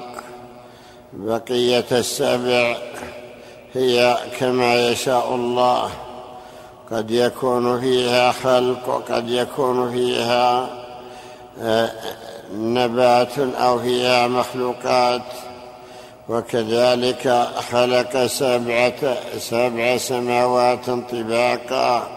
بقية 1.13 1.85
السبع 1.91 2.77
هي 3.73 4.17
كما 4.39 4.87
يشاء 4.89 5.35
الله. 5.35 5.89
قد 6.91 7.11
يكون 7.11 7.81
فيها 7.81 8.31
خلق 8.31 8.89
وقد 8.89 9.29
يكون 9.29 9.91
فيها 9.91 10.69
آه، 11.61 11.91
نبات 12.53 13.39
أو 13.39 13.79
فيها 13.79 14.27
مخلوقات. 14.27 15.21
وكذلك 16.29 17.47
خلق 17.71 18.25
سبعة 18.25 19.17
سبع 19.37 19.97
سماوات 19.97 20.85
طباقا. 20.85 22.14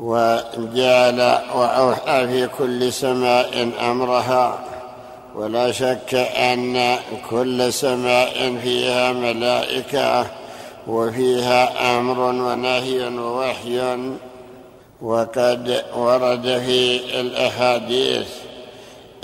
وجعل 0.00 1.38
وأوحى 1.54 2.26
في 2.26 2.48
كل 2.58 2.92
سماء 2.92 3.70
أمرها 3.80 4.58
ولا 5.34 5.72
شك 5.72 6.14
أن 6.36 6.96
كل 7.30 7.72
سماء 7.72 8.56
فيها 8.62 9.12
ملائكة 9.12 10.26
وفيها 10.86 11.98
أمر 11.98 12.18
ونهي 12.20 13.08
ووحي 13.08 13.96
وقد 15.02 15.84
ورد 15.96 16.62
في 16.66 17.00
الأحاديث 17.20 18.26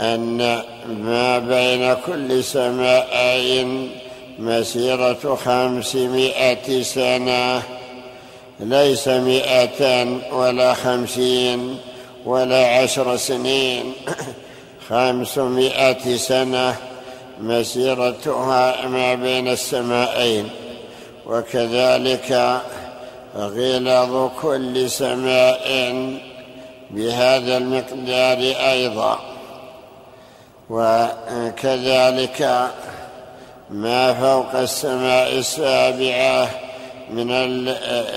أن 0.01 0.62
ما 0.89 1.39
بين 1.39 1.97
كل 2.07 2.45
سماءين 2.45 3.91
مسيرة 4.39 5.39
خمسمائة 5.45 6.83
سنة 6.83 7.62
ليس 8.61 9.09
مئة 9.09 10.07
ولا 10.33 10.75
خمسين 10.75 11.79
ولا 12.25 12.67
عشر 12.67 13.17
سنين. 13.17 13.93
خمسمائة 14.89 16.17
سنة 16.17 16.77
مسيرتها 17.41 18.87
ما 18.87 19.15
بين 19.15 19.49
السماءين. 19.49 20.49
وكذلك 21.27 22.61
غلظ 23.37 24.31
كل 24.43 24.91
سماء 24.91 25.67
بهذا 26.91 27.57
المقدار 27.57 28.39
أيضا. 28.71 29.19
وكذلك 30.71 32.71
ما 33.71 34.15
فوق 34.15 34.55
السماء 34.55 35.39
السابعة 35.39 36.66
من 37.11 37.31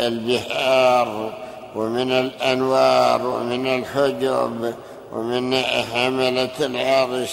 البحار 0.08 1.34
ومن 1.76 2.12
الأنوار 2.12 3.28
ومن 3.28 3.68
الحجب 3.68 4.74
ومن 5.14 5.56
حملة 5.94 6.58
العرش. 6.60 7.32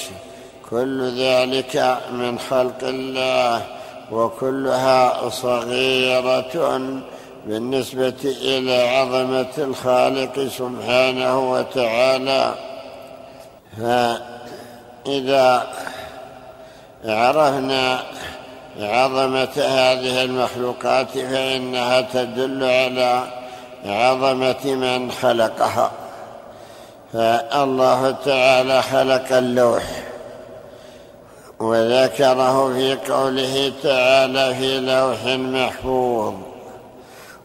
كل 0.71 1.19
ذلك 1.19 1.99
من 2.13 2.39
خلق 2.39 2.83
الله 2.83 3.63
وكلها 4.13 5.29
صغيرة 5.29 6.81
بالنسبة 7.47 8.23
إلى 8.25 8.89
عظمة 8.89 9.55
الخالق 9.59 10.49
سبحانه 10.49 11.51
وتعالى. 11.53 12.55
فإذا 13.77 15.67
عرفنا 17.05 18.03
عظمة 18.81 19.49
هذه 19.57 20.25
المخلوقات 20.25 21.11
فإنها 21.11 22.01
تدل 22.01 22.65
على 22.65 23.25
عظمة 23.85 24.65
من 24.65 25.13
خلقها. 25.13 25.91
فالله 27.13 28.11
تعالى 28.11 28.83
خلق 28.83 29.33
اللوح 29.33 29.83
وذكره 31.61 32.75
في 32.75 33.13
قوله 33.13 33.73
تعالى 33.83 34.55
في 34.55 34.81
لوح 34.81 35.25
محفوظ 35.25 36.35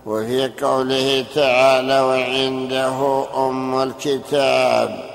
وفي 0.06 0.52
قوله 0.62 1.26
تعالى 1.36 2.02
وعنده 2.02 3.26
أم 3.38 3.84
الكتاب. 3.84 5.12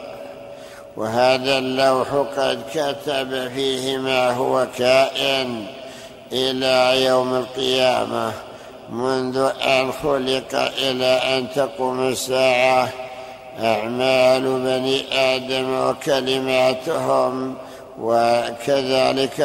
وهذا 0.97 1.59
اللوح 1.59 2.09
قد 2.37 2.63
كتب 2.75 3.49
فيه 3.55 3.97
ما 3.99 4.31
هو 4.31 4.67
كائن. 4.79 5.67
إلى 6.33 7.05
يوم 7.05 7.35
القيامة 7.35 8.33
منذ 8.91 9.51
أن 9.63 9.93
خلق 9.93 10.55
إلى 10.79 11.07
أن 11.07 11.47
تقوم 11.55 12.09
الساعة. 12.09 12.89
أعمال 13.63 14.43
بني 14.43 15.05
آدم 15.13 15.89
وكلماتهم 15.89 17.55
وكذلك 18.01 19.41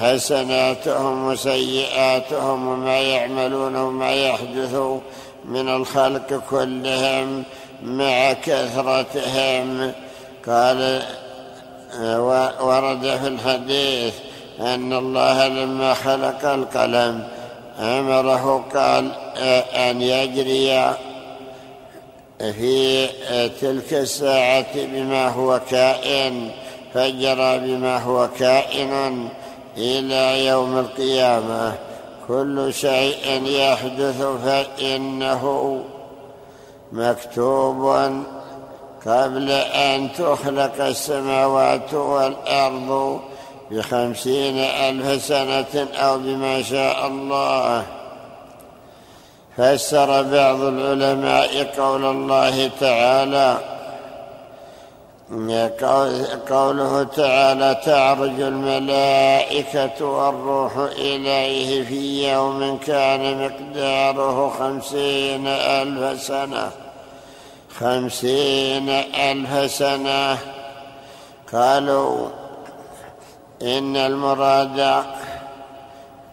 حسناتهم 0.00 1.26
وسيئاتهم 1.26 2.68
وما 2.68 2.98
يعملون 3.00 3.76
وما 3.76 4.12
يحدث 4.14 4.74
من 5.44 5.68
الخلق 5.68 6.42
كلهم 6.50 7.44
مع 7.82 8.32
كثرتهم. 8.32 9.92
قال 10.46 11.02
ورد 12.60 13.18
في 13.22 13.28
الحديث 13.28 14.14
أن 14.60 14.92
الله 14.92 15.48
لما 15.48 15.94
خلق 15.94 16.44
القلم 16.44 17.28
أمره 17.78 18.64
قال 18.74 19.12
أن 19.74 20.02
يجري 20.02 20.94
في 22.38 23.06
تلك 23.60 23.94
الساعة 23.94 24.74
بما 24.74 25.28
هو 25.28 25.60
كائن 25.70 26.50
فجرى 26.94 27.58
بما 27.58 27.98
هو 27.98 28.28
كائن 28.38 29.28
إلى 29.76 30.46
يوم 30.46 30.78
القيامة. 30.78 31.74
كل 32.28 32.74
شيء 32.74 33.42
يحدث 33.46 34.22
فإنه 34.22 35.84
مكتوب 36.92 37.84
قبل 39.06 39.50
أن 39.50 40.12
تخلق 40.12 40.84
السماوات 40.84 41.94
والأرض 41.94 43.20
بخمسين 43.74 44.58
ألف 44.58 45.22
سنة 45.22 45.88
أو 45.94 46.18
بما 46.18 46.62
شاء 46.62 47.06
الله. 47.06 47.82
فسر 49.56 50.22
بعض 50.22 50.60
العلماء 50.60 51.64
قول 51.78 52.04
الله 52.04 52.70
تعالى 52.80 53.58
قوله 56.50 57.02
تعالى 57.02 57.80
تعرج 57.84 58.40
الملائكة 58.40 60.04
والروح 60.04 60.76
إليه 60.76 61.84
في 61.84 62.32
يوم 62.32 62.78
كان 62.78 63.44
مقداره 63.44 64.54
خمسين 64.58 65.46
ألف 65.46 66.22
سنة. 66.22 66.70
خمسين 67.78 68.88
ألف 69.30 69.70
سنة. 69.70 70.38
قالوا 71.52 72.28
إن 73.62 73.96
المراد 73.96 75.04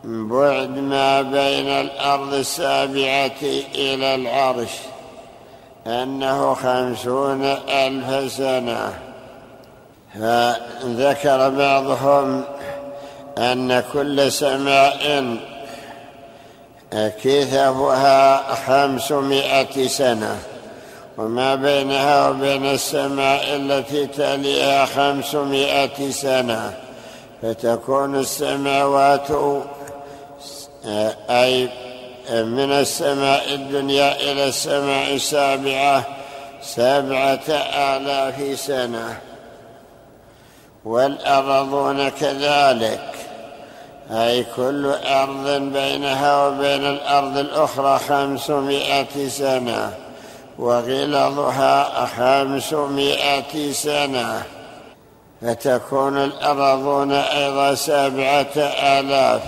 بعد 0.03 0.77
ما 0.77 1.21
بين 1.21 1.67
الأرض 1.67 2.33
السابعة 2.33 3.41
إلى 3.75 4.15
العرش 4.15 4.69
أنه 5.87 6.53
خمسون 6.53 7.43
ألف 7.69 8.31
سنة. 8.31 8.93
فذكر 10.13 11.49
بعضهم 11.49 12.43
أن 13.37 13.83
كل 13.93 14.31
سماء 14.31 15.37
كثفها 16.91 18.55
خمسمائة 18.55 19.87
سنة 19.87 20.37
وما 21.17 21.55
بينها 21.55 22.29
وبين 22.29 22.65
السماء 22.65 23.55
التي 23.55 24.07
تليها 24.07 24.85
خمسمائة 24.85 26.09
سنة. 26.09 26.80
فتكون 27.41 28.15
السماوات 28.15 29.27
أي 31.29 31.69
من 32.29 32.71
السماء 32.71 33.53
الدنيا 33.53 34.15
إلى 34.15 34.47
السماء 34.47 35.13
السابعة 35.13 36.03
سبعة 36.61 37.49
آلاف 37.75 38.59
سنة. 38.59 39.17
والأرضون 40.85 42.09
كذلك. 42.09 43.11
أي 44.11 44.43
كل 44.55 44.95
أرض 45.05 45.47
بينها 45.73 46.47
وبين 46.47 46.85
الأرض 46.85 47.37
الأخرى 47.37 47.99
خمسمائة 47.99 49.27
سنة 49.27 49.93
وغلظها 50.59 52.05
خمسمائة 52.05 53.71
سنة. 53.71 54.43
فتكون 55.41 56.17
الأرضون 56.17 57.11
أيضا 57.11 57.75
سبعة 57.75 58.57
آلاف. 58.99 59.41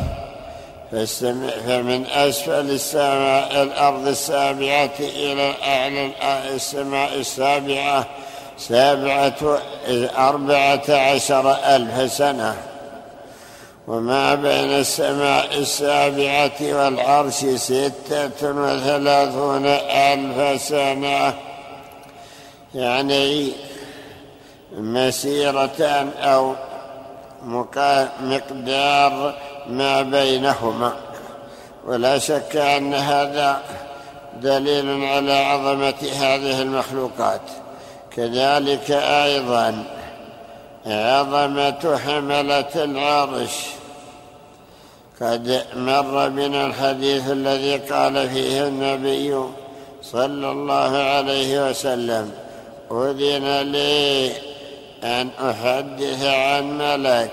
فمن 1.68 2.06
أسفل 2.06 2.70
السماء 2.70 3.64
الأرض 3.64 4.08
السابعة 4.08 4.92
إلى 5.00 5.54
أعلى 5.64 6.12
السماء 6.56 7.16
السابعة 7.16 8.06
سبعة 8.58 9.60
أربعة 10.18 10.84
عشر 10.90 11.52
ألف 11.52 12.12
سنة. 12.12 12.58
وما 13.88 14.36
بين 14.36 14.72
السماء 14.72 15.58
السابعة 15.58 16.62
والعرش 16.62 17.46
ستة 17.56 18.42
وثلاثون 18.42 19.66
ألف 19.66 20.62
سنة. 20.62 21.34
يعني 22.76 23.52
مسيرة 24.78 26.10
أو 26.18 26.54
مقدار 28.22 29.36
ما 29.68 30.02
بينهما. 30.02 30.94
ولا 31.86 32.20
شك 32.20 32.56
أن 32.56 32.94
هذا 32.94 33.62
دليل 34.42 35.04
على 35.04 35.34
عظمة 35.34 36.10
هذه 36.20 36.62
المخلوقات. 36.62 37.42
كذلك 38.16 38.92
أيضا 38.92 39.84
عظمة 40.86 42.00
حملة 42.06 42.76
العرش. 42.76 43.56
قد 45.22 45.66
مر 45.76 46.30
بنا 46.30 46.66
الحديث 46.66 47.32
الذي 47.32 47.78
قال 47.78 48.30
فيه 48.30 48.68
النبي 48.68 49.44
صلى 50.02 50.52
الله 50.52 50.98
عليه 50.98 51.70
وسلم 51.70 52.32
أذن 52.92 53.72
لي 53.72 54.32
أن 55.04 55.30
أحدث 55.40 56.24
عن 56.26 56.78
ملك 56.78 57.32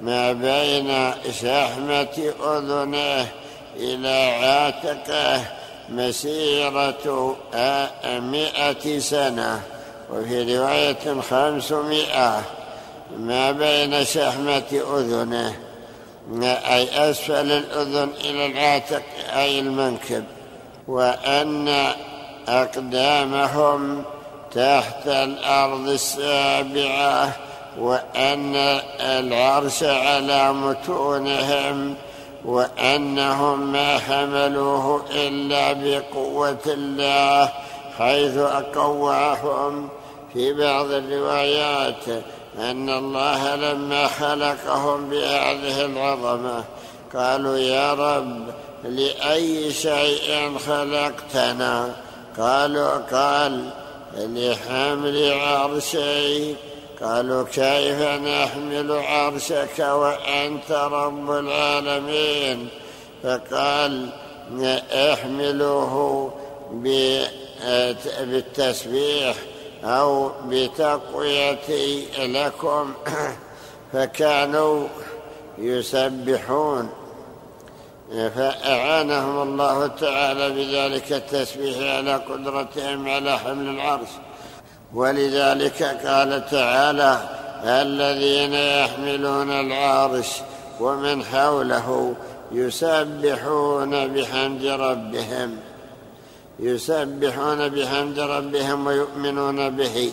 ما 0.00 0.32
بين 0.32 1.12
شحمة 1.40 2.32
أذنه 2.44 3.28
إلى 3.76 4.30
عاتقه 4.42 5.40
مسيرة 5.88 7.36
مئة 8.06 8.98
سنة 8.98 9.62
وفي 10.10 10.56
رواية 10.56 11.20
خمسمائة 11.20 12.42
ما 13.18 13.52
بين 13.52 14.04
شحمة 14.04 14.82
أذنه 14.96 15.56
أي 16.42 17.10
أسفل 17.10 17.52
الأذن 17.52 18.10
إلى 18.24 18.46
العاتق 18.46 19.02
أي 19.36 19.58
المنكب 19.58 20.24
وأن 20.88 21.92
أقدامهم 22.48 24.04
تحت 24.56 25.06
الأرض 25.06 25.88
السابعة 25.88 27.36
وأن 27.78 28.56
العرش 29.00 29.82
على 29.82 30.52
متونهم 30.52 31.94
وأنهم 32.44 33.72
ما 33.72 33.98
حملوه 33.98 35.04
إلا 35.10 35.72
بقوة 35.72 36.66
الله 36.66 37.52
حيث 37.98 38.36
أقوعهم 38.36 39.88
في 40.32 40.52
بعض 40.52 40.90
الروايات 40.90 42.04
أن 42.58 42.90
الله 42.90 43.54
لما 43.56 44.06
خلقهم 44.06 45.10
بهذه 45.10 45.84
العظمة 45.84 46.64
قالوا 47.14 47.58
يا 47.58 47.94
رب 47.94 48.46
لأي 48.84 49.72
شيء 49.72 50.58
خلقتنا؟ 50.66 51.92
قالوا 52.38 52.90
قال 52.96 53.70
لحمل 54.16 55.32
عرشي. 55.32 56.54
قالوا 57.02 57.44
كيف 57.44 58.02
نحمل 58.02 58.92
عرشك 58.92 59.78
وأنت 59.78 60.70
رب 60.70 61.30
العالمين؟ 61.30 62.68
فقال 63.22 64.08
احملوه 64.92 66.32
بالتسبيح 68.20 69.36
أو 69.84 70.30
بتقويتي 70.48 72.06
لكم. 72.18 72.92
فكانوا 73.92 74.88
يسبحون. 75.58 77.05
فأعانهم 78.10 79.42
الله 79.42 79.86
تعالى 79.86 80.50
بذلك 80.50 81.12
التسبيح 81.12 81.96
على 81.96 82.14
قدرتهم 82.14 83.08
على 83.08 83.38
حمل 83.38 83.68
العرش. 83.68 84.08
ولذلك 84.94 85.82
قال 85.82 86.46
تعالى 86.50 87.18
الذين 87.64 88.52
يحملون 88.54 89.50
العرش 89.50 90.28
ومن 90.80 91.24
حوله 91.24 92.14
يسبحون 92.52 94.08
بحمد 94.08 94.64
ربهم 94.64 95.56
يسبحون 96.60 97.68
بحمد 97.68 98.18
ربهم 98.18 98.86
ويؤمنون 98.86 99.76
به. 99.76 100.12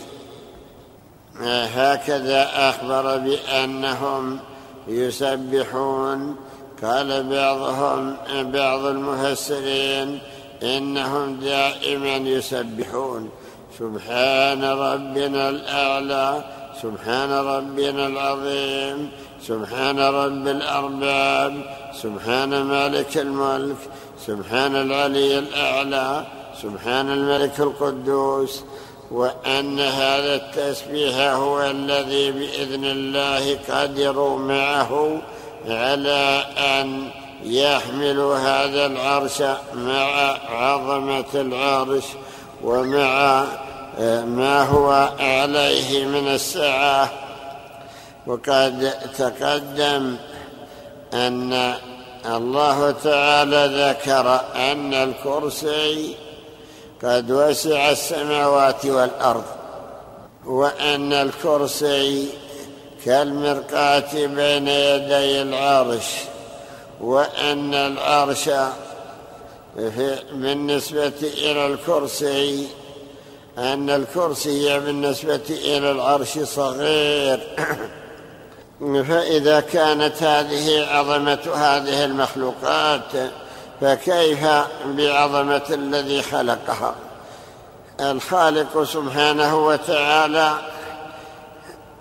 هكذا 1.76 2.70
أخبر 2.70 3.18
بأنهم 3.18 4.40
يسبحون 4.88 6.36
قال 6.82 7.24
بعضهم 7.24 8.18
بعض 8.52 8.86
المفسرين 8.86 10.20
إنهم 10.64 11.36
دائما 11.36 12.16
يسبحون. 12.18 13.30
سبحان 13.80 14.64
ربنا 14.64 15.50
الأعلى 15.50 16.44
سبحان 16.82 17.32
ربنا 17.32 18.08
العظيم 18.08 19.12
سبحان 19.42 20.00
رب 20.00 20.48
الأرباب 20.48 21.54
سبحان 22.02 22.62
مالك 22.64 23.18
الملك 23.18 23.78
سبحان 24.28 24.76
العلي 24.76 25.40
الأعلى 25.40 26.26
سبحان 26.62 27.10
الملك 27.10 27.60
القدوس. 27.60 28.64
وأن 29.12 29.80
هذا 29.80 30.36
التسبيح 30.36 31.16
هو 31.18 31.62
الذي 31.62 32.32
بإذن 32.32 32.86
الله 32.86 33.58
قدروا 33.70 34.40
معه 34.40 35.22
على 35.68 36.46
أن 36.58 37.10
يحملوا 37.44 38.38
هذا 38.38 38.86
العرش 38.86 39.42
مع 39.74 40.38
عظمة 40.50 41.26
العرش 41.36 42.04
ومع 42.64 43.46
ما 44.26 44.64
هو 44.64 45.10
عليه 45.20 46.06
من 46.06 46.28
السعة 46.28 47.10
وقد 48.28 48.94
تقدم 49.18 50.16
أن 51.14 51.74
الله 52.26 52.92
تعالى 52.92 53.90
ذكر 53.90 54.42
أن 54.56 54.94
الكرسي 54.94 56.16
قد 57.04 57.32
وسع 57.32 57.90
السماوات 57.90 58.86
والأرض 58.86 59.44
وأن 60.46 61.14
الكرسي 61.14 62.30
كالمرقاة 63.06 64.14
بين 64.14 64.68
يدي 64.68 65.42
العرش 65.42 66.06
وأن 67.02 67.74
العرش 67.74 68.50
بالنسبة 70.32 71.14
إلى 71.22 71.66
الكرسي 71.66 72.68
أن 73.58 73.90
الكرسي 73.90 74.80
بالنسبة 74.80 75.42
إلى 75.50 75.92
العرش 75.92 76.40
صغير. 76.40 77.40
فإذا 79.08 79.60
كانت 79.60 80.24
هذه 80.24 80.86
عظمة 80.86 81.40
هذه 81.56 82.06
المخلوقات 82.06 83.32
فكيف 83.82 84.48
بعظمة 84.86 85.64
الذي 85.70 86.22
خلقها؟ 86.22 86.96
الخالق 88.00 88.84
سبحانه 88.84 89.66
وتعالى 89.66 90.73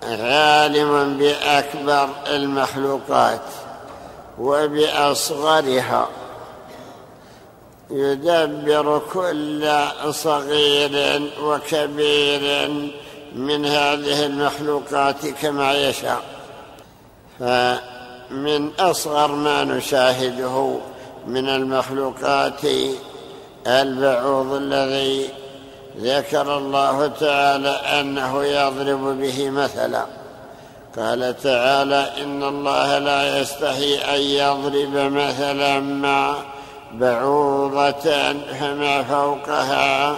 عالم 0.07 1.17
بأكبر 1.17 2.09
المخلوقات 2.27 3.41
وبأصغرها. 4.39 6.07
يدبر 7.89 9.01
كل 9.13 9.69
صغير 10.09 11.21
وكبير 11.43 12.69
من 13.35 13.65
هذه 13.65 14.25
المخلوقات 14.25 15.27
كما 15.41 15.73
يشاء. 15.73 16.21
فمن 17.39 18.71
أصغر 18.79 19.31
ما 19.31 19.63
نشاهده 19.63 20.77
من 21.27 21.49
المخلوقات 21.49 22.61
البعوض 23.67 24.53
الذي 24.53 25.29
ذكر 25.97 26.57
الله 26.57 27.07
تعالى 27.07 27.69
أنه 27.69 28.43
يضرب 28.43 29.19
به 29.19 29.49
مثلا. 29.49 30.05
قال 30.97 31.35
تعالى 31.43 32.09
إن 32.21 32.43
الله 32.43 32.97
لا 32.97 33.39
يستحي 33.39 33.95
أن 33.95 34.21
يضرب 34.21 35.11
مثلا 35.13 35.79
ما 35.79 36.35
بعوضة 36.93 38.33
فما 38.59 39.03
فوقها. 39.03 40.15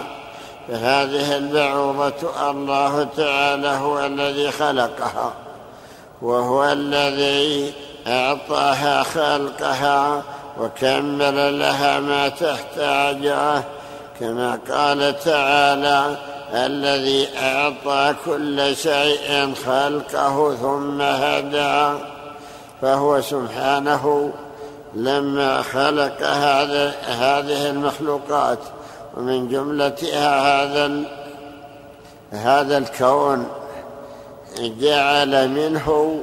فهذه 0.68 1.36
البعوضة 1.36 2.50
الله 2.50 3.08
تعالى 3.16 3.68
هو 3.68 4.06
الذي 4.06 4.50
خلقها 4.50 5.32
وهو 6.22 6.64
الذي 6.64 7.72
أعطاها 8.06 9.02
خلقها 9.02 10.22
وكمل 10.60 11.58
لها 11.58 12.00
ما 12.00 12.28
تحتاجه. 12.28 13.75
كما 14.20 14.58
قال 14.70 15.20
تعالى 15.20 16.16
الذي 16.54 17.28
أعطى 17.38 18.14
كل 18.24 18.76
شيء 18.76 19.54
خلقه 19.66 20.54
ثم 20.54 21.02
هدى 21.02 21.98
فهو 22.82 23.20
سبحانه 23.20 24.32
لما 24.94 25.62
خلق 25.62 26.22
هذا 26.22 26.94
هذه 27.06 27.70
المخلوقات. 27.70 28.58
ومن 29.16 29.48
جملتها 29.48 30.62
هذا 30.64 31.02
هذا 32.30 32.78
الكون. 32.78 33.46
جعل 34.58 35.48
منه 35.48 36.20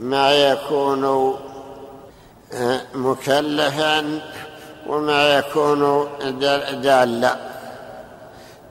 ما 0.00 0.32
يكون 0.32 1.34
مكلفا 2.94 4.20
وما 4.86 5.38
يكون 5.38 6.08
دالا. 6.82 7.36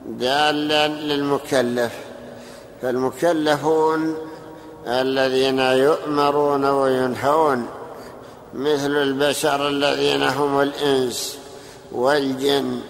دالا 0.06 0.88
للمكلف. 0.88 1.92
فالمكلفون 2.82 4.16
الذين 4.86 5.58
يؤمرون 5.58 6.64
وينهون 6.64 7.66
مثل 8.54 8.90
البشر 8.90 9.68
الذين 9.68 10.22
هم 10.22 10.60
الإنس 10.60 11.38
والجن 11.92 12.80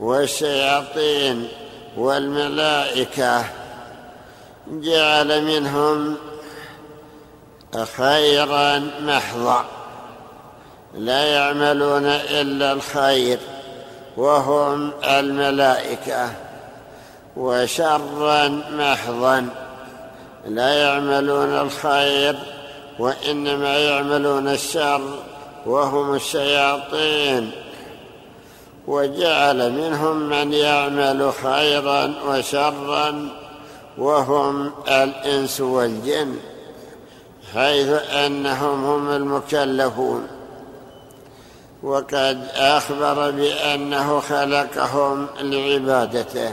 والشياطين 0.00 1.48
والملائكة. 1.96 3.44
جعل 4.66 5.44
منهم 5.44 6.16
خيرا 7.96 8.90
محضا. 9.00 9.81
لا 10.94 11.24
يعملون 11.24 12.06
إلا 12.06 12.72
الخير 12.72 13.38
وهم 14.16 14.90
الملائكة. 15.04 16.30
وشرا 17.36 18.48
محضا 18.72 19.48
لا 20.46 20.74
يعملون 20.74 21.48
الخير 21.48 22.38
وإنما 22.98 23.78
يعملون 23.78 24.48
الشر 24.48 25.00
وهم 25.66 26.14
الشياطين. 26.14 27.50
وجعل 28.86 29.72
منهم 29.72 30.16
من 30.16 30.52
يعمل 30.52 31.32
خيرا 31.42 32.14
وشرا 32.28 33.28
وهم 33.98 34.72
الإنس 34.88 35.60
والجن 35.60 36.36
حيث 37.54 37.88
أنهم 38.12 38.84
هم 38.84 39.10
المكلفون. 39.10 40.41
وقد 41.82 42.48
أخبر 42.56 43.30
بأنه 43.30 44.20
خلقهم 44.20 45.26
لعبادته. 45.40 46.52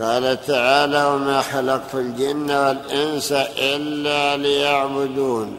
قال 0.00 0.46
تعالى 0.46 1.04
وما 1.04 1.42
خلقت 1.42 1.94
الجن 1.94 2.50
والإنس 2.50 3.32
إلا 3.58 4.36
ليعبدون 4.36 5.56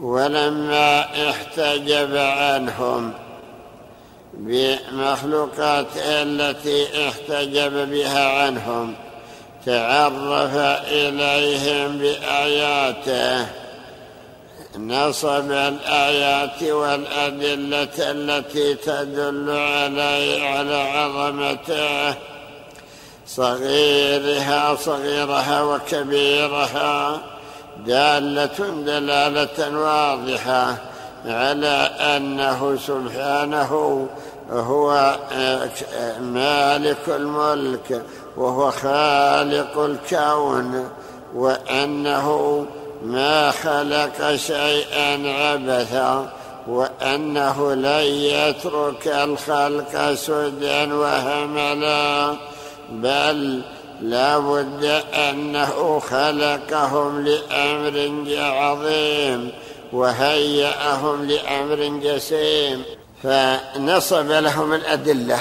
ولما 0.00 1.00
احتجب 1.30 2.16
عنهم 2.16 3.12
بمخلوقات 4.34 5.86
التي 5.96 7.08
احتجب 7.08 7.90
بها 7.90 8.28
عنهم 8.28 8.94
تعرف 9.66 10.56
إليهم 10.88 11.98
بآياته 11.98 13.46
نصب 14.78 15.50
الآيات 15.50 16.62
والأدلة 16.62 17.94
التي 17.98 18.74
تدل 18.74 19.50
علي 19.50 20.46
على 20.46 20.74
عظمته. 20.74 22.14
صغيرها 23.26 24.74
صغيرها 24.74 25.62
وكبيرها 25.62 27.20
دالة 27.86 28.58
دلالة 28.86 29.78
واضحة 29.78 30.76
على 31.26 31.90
أنه 32.00 32.76
سبحانه 32.76 34.06
هو 34.50 35.16
مالك 36.20 37.08
الملك 37.08 38.02
وهو 38.36 38.70
خالق 38.70 39.78
الكون 39.78 40.88
وأنه 41.34 42.66
ما 43.02 43.50
خلق 43.50 44.34
شيئا 44.36 45.32
عبثا 45.32 46.32
وأنه 46.66 47.74
لن 47.74 48.04
يترك 48.04 49.08
الخلق 49.08 50.14
سدى 50.14 50.92
وهملا 50.92 52.34
بل 52.90 53.62
لا 54.00 54.38
بد 54.38 54.84
أنه 55.14 55.98
خلقهم 55.98 57.24
لأمر 57.24 58.24
عظيم 58.38 59.52
وهيأهم 59.92 61.24
لأمر 61.24 62.00
جسيم. 62.02 62.82
فنصب 63.22 64.30
لهم 64.30 64.72
الأدلة 64.72 65.38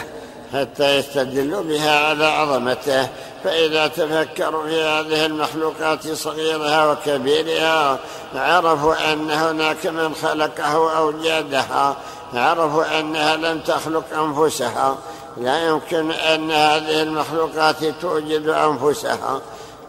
حتى 0.53 0.97
يستدلوا 0.97 1.63
بها 1.63 1.99
على 1.99 2.25
عظمته. 2.25 3.07
فإذا 3.43 3.87
تفكروا 3.87 4.67
في 4.67 4.83
هذه 4.83 5.25
المخلوقات 5.25 6.07
صغيرها 6.07 6.91
وكبيرها 6.91 7.99
عرفوا 8.35 9.13
أن 9.13 9.31
هناك 9.31 9.85
من 9.85 10.15
خلقها 10.15 10.77
وأوجدها 10.77 11.95
عرفوا 12.33 12.99
أنها 12.99 13.35
لم 13.35 13.59
تخلق 13.59 14.03
أنفسها. 14.13 14.97
لا 15.37 15.67
يمكن 15.67 16.11
أن 16.11 16.51
هذه 16.51 17.01
المخلوقات 17.01 17.75
توجد 18.01 18.47
أنفسها. 18.47 19.41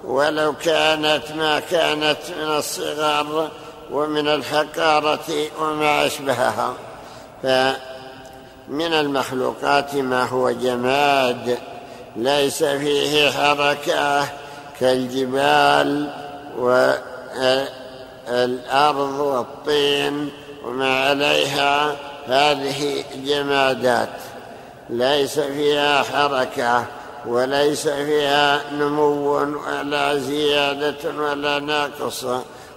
ولو 0.05 0.55
كانت 0.65 1.23
ما 1.37 1.61
كانت 1.61 2.19
من 2.39 2.57
الصغار 2.57 3.49
ومن 3.91 4.29
الحقارة 4.29 5.49
وما 5.61 6.07
أشبهها. 6.07 6.75
فمن 7.43 8.93
المخلوقات 8.93 9.95
ما 9.95 10.25
هو 10.25 10.51
جماد. 10.51 11.59
ليس 12.17 12.65
فيه 12.65 13.31
حركة 13.31 14.29
كالجبال 14.81 16.11
والارض 18.29 19.21
والطين 19.21 20.31
وما 20.65 21.05
عليها 21.05 21.97
هذه 22.27 23.05
جمادات. 23.25 24.09
ليس 24.91 25.41
فيها 25.41 26.03
حركة 26.03 26.85
وليس 27.27 27.89
فيها 27.89 28.61
نمو 28.73 29.39
ولا 29.67 30.19
زيادة 30.19 31.11
ولا 31.19 31.59
نقص. 31.59 32.27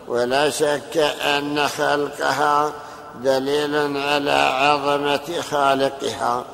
ولا 0.07 0.49
شك 0.49 0.97
أن 1.25 1.67
خلقها 1.67 2.71
دليل 3.23 3.97
على 3.97 4.31
عظمة 4.31 5.41
خالقها. 5.51 6.45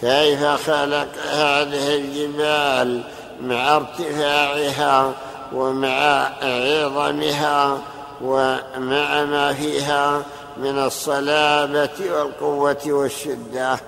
كيف 0.00 0.44
خلق 0.44 1.08
هذه 1.32 1.94
الجبال 1.94 3.02
مع 3.40 3.76
ارتفاعها 3.76 5.12
ومع 5.52 6.30
عظمها 6.42 7.78
ومع 8.22 9.24
ما 9.24 9.52
فيها 9.52 10.22
من 10.56 10.78
الصلابة 10.78 11.90
والقوة 12.00 12.86
والشدة؟ 12.86 13.78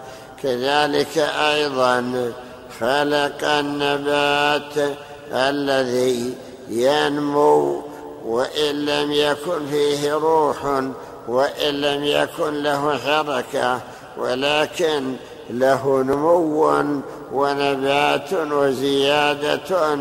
كذلك 0.43 1.19
أيضا 1.19 2.33
خلق 2.81 3.45
النبات 3.45 4.97
الذي 5.33 6.35
ينمو 6.69 7.83
وإن 8.25 8.85
لم 8.87 9.13
يكن 9.13 9.67
فيه 9.71 10.15
روح 10.15 10.65
وإن 11.29 11.75
لم 11.81 12.05
يكن 12.05 12.63
له 12.63 12.99
حركة 12.99 13.81
ولكن 14.19 15.17
له 15.51 16.03
نمو 16.03 16.87
ونبات 17.33 18.33
وزيادة 18.33 19.99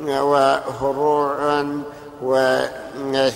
وفروع 0.00 1.64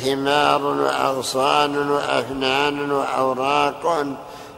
ثمار 0.04 0.62
وأغصان 0.64 1.90
وأفنان 1.90 2.92
وأوراق. 2.92 4.06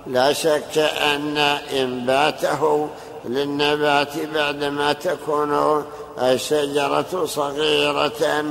لا 0.07 0.33
شك 0.33 0.79
أن 0.79 1.39
إنباته 1.73 2.89
للنبات 3.25 4.13
بعدما 4.35 4.93
تكون 4.93 5.85
الشجرة 6.23 7.25
صغيرة 7.25 8.45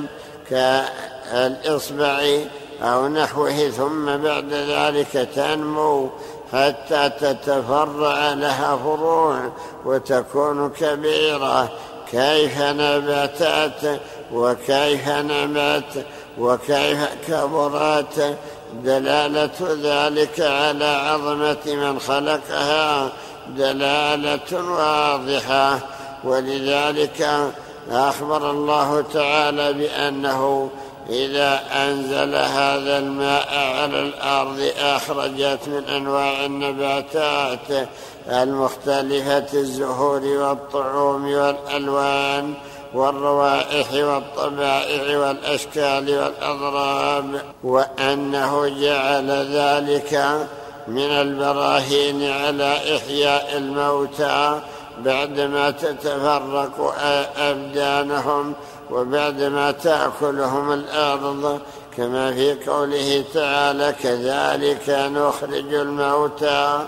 كالإصبع 0.50 2.40
أو 2.82 3.08
نحوه 3.08 3.70
ثم 3.70 4.18
بعد 4.18 4.54
ذلك 4.54 5.30
تنمو. 5.36 6.10
حتى 6.54 7.10
تتفرع 7.10 8.34
لها 8.34 8.78
فروع 8.78 9.40
وتكون 9.86 10.70
كبيرة. 10.70 11.70
كيف 12.12 12.62
نبتت 12.62 14.00
وكيف 14.34 15.10
نمت 15.10 16.06
وكيف 16.40 17.10
كبرت؟ 17.28 18.38
دلالة 18.74 19.52
ذلك 19.62 20.40
على 20.40 20.86
عظمة 20.86 21.76
من 21.76 22.00
خلقها. 22.00 23.10
دلالة 23.50 24.72
واضحة. 24.72 25.80
ولذلك 26.24 27.52
أخبر 27.92 28.52
الله 28.52 29.04
تعالى 29.14 29.74
بأنه 29.74 30.70
إذا 31.10 31.62
أنزل 31.74 32.36
هذا 32.36 32.98
الماء 32.98 33.48
على 33.52 34.00
الأرض 34.00 34.72
أخرجت 34.80 35.60
من 35.68 35.84
أنواع 35.96 36.46
النباتات 36.46 37.90
المختلفة 38.28 39.54
الزهور 39.54 40.22
والطعوم 40.26 41.34
والألوان 41.34 42.54
والروائح 42.94 43.94
والطبائع 43.94 45.18
والأشكال 45.20 46.10
والأضراب 46.10 47.42
وأنه 47.64 48.68
جعل 48.68 49.32
ذلك 49.32 50.48
من 50.88 51.12
البراهين 51.12 52.32
على 52.32 52.98
إحياء 52.98 53.58
الموتى 53.58 54.60
بعدما 55.00 55.72
تتفرق 55.72 56.96
أبدانهم 57.38 58.54
وبعدما 58.94 59.72
تأكلهم 59.72 60.72
الأرض 60.72 61.60
كما 61.98 62.34
في 62.34 62.54
قوله 62.54 63.24
تعالى 63.34 63.96
كذلك 64.04 64.90
نخرج 64.90 65.74
الموتى. 65.74 66.88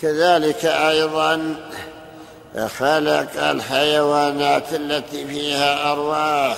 كذلك 0.00 0.64
أيضا 0.64 1.54
خلق 2.78 3.42
الحيوانات 3.50 4.74
التي 4.74 5.26
فيها 5.26 5.92
أرواح 5.92 6.56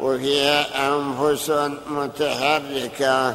وفيها 0.00 0.88
أنفس 0.88 1.52
متحركة 1.86 3.34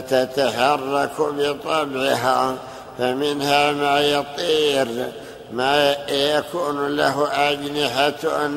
تتحرك 0.00 1.20
بطبعها 1.20 2.54
فمنها 2.98 3.72
ما 3.72 4.00
يطير 4.00 5.12
ما 5.52 5.96
يكون 6.08 6.96
له 6.96 7.28
أجنحة 7.32 8.48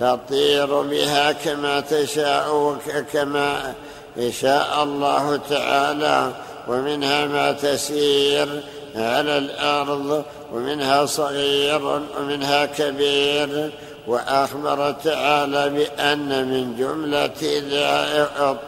تطير 0.00 0.82
بها 0.82 1.32
كما 1.32 1.80
تشاء 1.80 2.54
وكما 2.54 3.74
يشاء 4.16 4.82
الله 4.82 5.40
تعالى 5.50 6.32
ومنها 6.68 7.26
ما 7.26 7.52
تسير 7.52 8.62
على 8.96 9.38
الأرض 9.38 10.24
ومنها 10.52 11.06
صغير 11.06 12.02
ومنها 12.20 12.66
كبير. 12.66 13.70
وأخبر 14.06 14.92
تعالى 15.04 15.68
بأن 15.68 16.48
من 16.48 16.76
جملة 16.76 17.42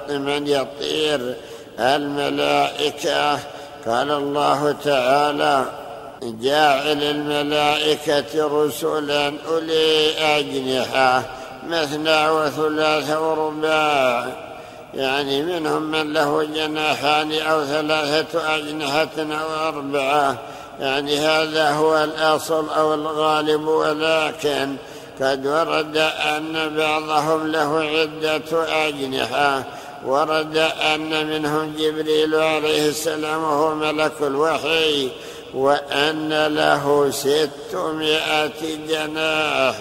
من 0.08 0.46
يطير 0.46 1.34
الملائكة. 1.80 3.38
قال 3.86 4.10
الله 4.10 4.74
تعالى 4.84 5.64
جاعل 6.22 7.02
الملائكة 7.02 8.64
رسلا 8.64 9.32
أولي 9.48 10.10
أجنحة 10.18 11.22
مثنى 11.66 12.28
وثلاث 12.28 13.10
ورباع. 13.10 14.26
يعني 14.94 15.42
منهم 15.42 15.82
من 15.82 16.12
له 16.12 16.44
جناحان 16.44 17.32
أو 17.32 17.64
ثلاثة 17.64 18.56
أجنحة 18.56 19.10
أو 19.18 19.68
أربعة. 19.68 20.38
يعني 20.80 21.18
هذا 21.18 21.70
هو 21.70 22.04
الأصل 22.04 22.68
أو 22.68 22.94
الغالب 22.94 23.66
ولكن 23.66 24.76
قد 25.20 25.46
ورد 25.46 25.96
أن 26.36 26.74
بعضهم 26.76 27.46
له 27.46 27.80
عدة 27.80 28.88
أجنحة. 28.88 29.64
ورد 30.06 30.56
أن 30.56 31.26
منهم 31.26 31.74
جبريل 31.78 32.34
عليه 32.34 32.88
السلام 32.88 33.42
وهو 33.42 33.74
ملك 33.74 34.12
الوحي. 34.20 35.10
وأن 35.54 36.46
له 36.46 37.10
ستمائة 37.10 38.76
جناح 38.88 39.76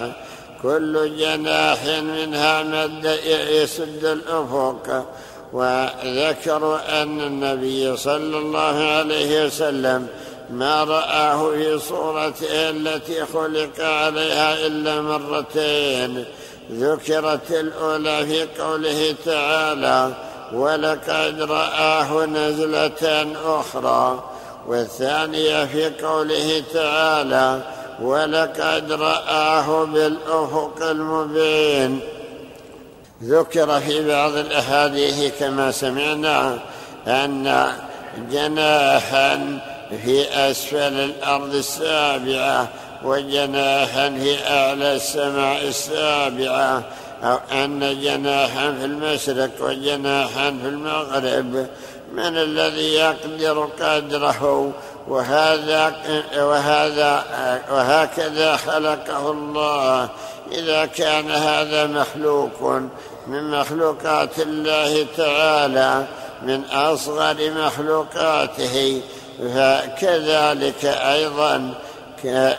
كل 0.63 1.17
جناح 1.17 1.85
منها 1.85 2.63
مد 2.63 3.19
يسد 3.49 4.05
الأفق. 4.05 5.05
وذكروا 5.53 7.01
أن 7.03 7.21
النبي 7.21 7.97
صلى 7.97 8.37
الله 8.37 8.83
عليه 8.83 9.45
وسلم 9.45 10.07
ما 10.49 10.83
رآه 10.83 11.51
في 11.51 11.79
صورته 11.79 12.69
التي 12.69 13.25
خلق 13.25 13.79
عليها 13.79 14.67
إلا 14.67 15.01
مرتين. 15.01 16.25
ذكرت 16.71 17.51
الأولى 17.51 18.25
في 18.25 18.61
قوله 18.61 19.15
تعالى 19.25 20.13
ولقد 20.53 21.41
رآه 21.41 22.25
نزلة 22.25 23.27
أخرى 23.45 24.30
والثانية 24.67 25.65
في 25.65 25.89
قوله 26.05 26.63
تعالى 26.73 27.61
ولقد 28.01 28.91
رآه 28.91 29.85
بالأفق 29.85 30.81
المبين 30.81 31.99
ذكر 33.23 33.79
في 33.79 34.07
بعض 34.07 34.31
الأحاديث 34.31 35.39
كما 35.39 35.71
سمعنا 35.71 36.59
أن 37.07 37.67
جناحا 38.31 39.59
في 40.03 40.23
أسفل 40.33 40.77
الأرض 40.77 41.55
السابعة 41.55 42.67
وجناحا 43.03 44.09
في 44.09 44.47
أعلى 44.47 44.95
السماء 44.95 45.67
السابعة 45.67 46.83
أو 47.23 47.39
أن 47.51 48.01
جناحا 48.01 48.71
في 48.79 48.85
المشرق 48.85 49.49
وجناحا 49.59 50.57
في 50.63 50.67
المغرب. 50.67 51.67
من 52.13 52.37
الذي 52.37 52.93
يقدر 52.93 53.69
قدره 53.79 54.71
وهذا 55.07 55.93
وهذا 56.37 57.23
وهكذا 57.71 58.55
خلقه 58.55 59.31
الله. 59.31 60.09
إذا 60.51 60.85
كان 60.85 61.31
هذا 61.31 61.87
مخلوق 61.87 62.81
من 63.27 63.51
مخلوقات 63.51 64.39
الله 64.39 65.05
تعالى 65.17 66.07
من 66.41 66.63
أصغر 66.65 67.51
مخلوقاته. 67.51 69.01
فكذلك 69.39 70.85
أيضا 70.85 71.73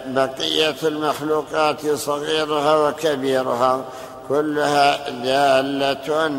بقية 0.07 0.75
المخلوقات 0.83 1.87
صغيرها 1.95 2.89
وكبيرها 2.89 3.85
كلها 4.29 5.11
دالة 5.11 6.33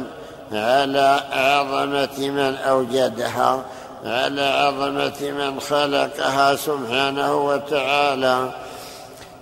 على 0.51 1.23
عظمة 1.31 2.29
من 2.29 2.55
أوجدها 2.55 3.65
على 4.05 4.41
عظمة 4.41 5.31
من 5.31 5.59
خلقها 5.59 6.55
سبحانه 6.55 7.35
وتعالى. 7.35 8.49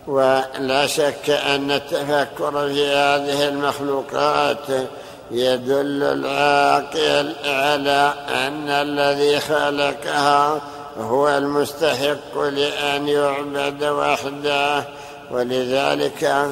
ولا 0.08 0.88
شك 0.88 1.30
أن 1.30 1.72
التفكر 1.72 2.52
في 2.52 2.88
هذه 2.88 3.48
المخلوقات 3.48 4.68
يدل 5.32 6.04
العاقل 6.04 7.34
على 7.46 8.14
أن 8.30 8.70
الذي 8.70 9.40
خلقها 9.40 10.62
هو 11.00 11.30
المستحق 11.30 12.38
لأن 12.38 13.08
يعبد 13.08 13.84
وحده. 13.84 14.84
ولذلك 15.32 16.52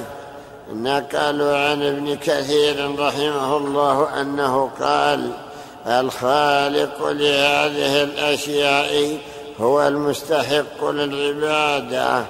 نقلوا 0.74 1.58
عن 1.58 1.84
ابن 1.84 2.16
كثير 2.16 3.00
رحمه 3.00 3.58
الله 3.58 4.22
أنه 4.22 4.70
قال 4.82 5.32
الخالق 5.88 7.08
لهذه 7.08 8.04
الأشياء 8.04 9.18
هو 9.60 9.88
المستحق 9.88 10.86
للعبادة 10.86 12.26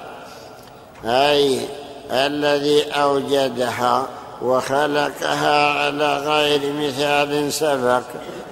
أي 1.04 1.60
الذي 2.10 2.82
أوجدها 2.82 4.06
وخلقها 4.42 5.70
على 5.84 6.18
غير 6.18 6.72
مثال 6.72 7.52
سبق 7.52 8.02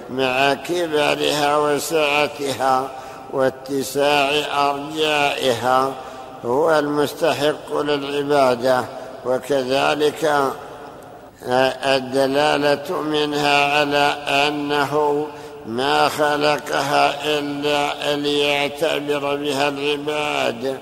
مع 0.09 0.53
كبرها 0.53 1.57
وسعتها 1.57 2.89
واتساع 3.33 4.29
أرجائها 4.69 5.91
هو 6.45 6.79
المستحق 6.79 7.81
للعبادة. 7.81 8.98
وكذلك 9.25 10.51
الدلالة 11.85 13.01
منها 13.01 13.79
على 13.79 14.15
أنه 14.27 15.27
ما 15.65 16.09
خلقها 16.09 17.39
إلا 17.39 18.15
ليعتبر 18.15 19.35
بها 19.35 19.69
العباد 19.69 20.77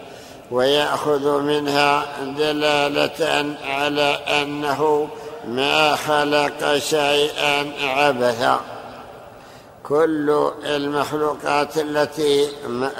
ويأخذ 0.52 1.42
منها 1.42 2.06
دلالة 2.38 3.56
على 3.66 4.20
أنه 4.42 5.08
ما 5.48 5.96
خلق 5.96 6.78
شيئا 6.78 7.72
عبثا. 7.84 8.60
كل 9.84 10.52
المخلوقات 10.66 11.78
التي 11.78 12.48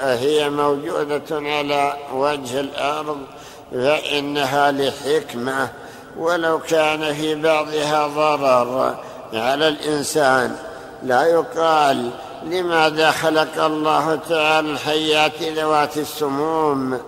هي 0.00 0.50
موجودة 0.50 1.22
على 1.30 1.96
وجه 2.12 2.60
الأرض 2.60 3.18
فانها 3.72 4.72
لحكمة 4.72 5.68
ولو 6.18 6.58
كان 6.58 7.14
في 7.14 7.34
بعضها 7.34 8.06
ضرر 8.06 8.96
على 9.32 9.68
الإنسان. 9.68 10.56
لا 11.02 11.26
يقال 11.26 12.10
لماذا 12.44 13.10
خلق 13.10 13.64
الله 13.64 14.18
تعالى 14.28 14.70
الحيات 14.70 15.42
ذوات 15.42 15.96
السموم. 15.96 17.00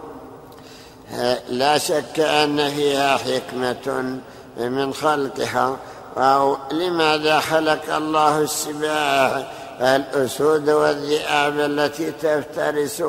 لا 1.48 1.78
شك 1.78 2.20
أن 2.20 2.68
فيها 2.68 3.16
حكمة 3.16 4.18
من 4.56 4.94
خلقها 4.94 5.76
أو 6.16 6.56
لماذا 6.72 7.40
خلق 7.40 7.94
الله 7.94 8.38
السباع 8.38 9.46
الأسود 9.80 10.70
والذئاب 10.70 11.60
التي 11.60 12.10
تفترس 12.10 13.02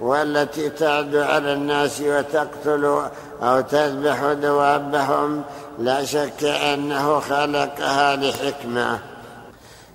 والتي 0.00 0.68
تعد 0.68 1.16
على 1.16 1.52
الناس 1.52 2.00
وتقتل 2.00 3.02
أو 3.42 3.60
تذبح 3.60 4.32
دوابهم 4.32 5.42
لا 5.78 6.04
شك 6.04 6.44
أنه 6.44 7.20
خلقها 7.20 8.16
لحكمة. 8.16 8.98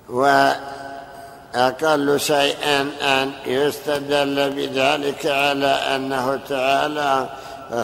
وأقل 0.08 0.60
شيء 2.20 2.56
أن 3.02 3.30
يستدل 3.46 4.50
بذلك 4.50 5.26
على 5.26 5.66
أنه 5.66 6.40
تعالى 6.48 7.28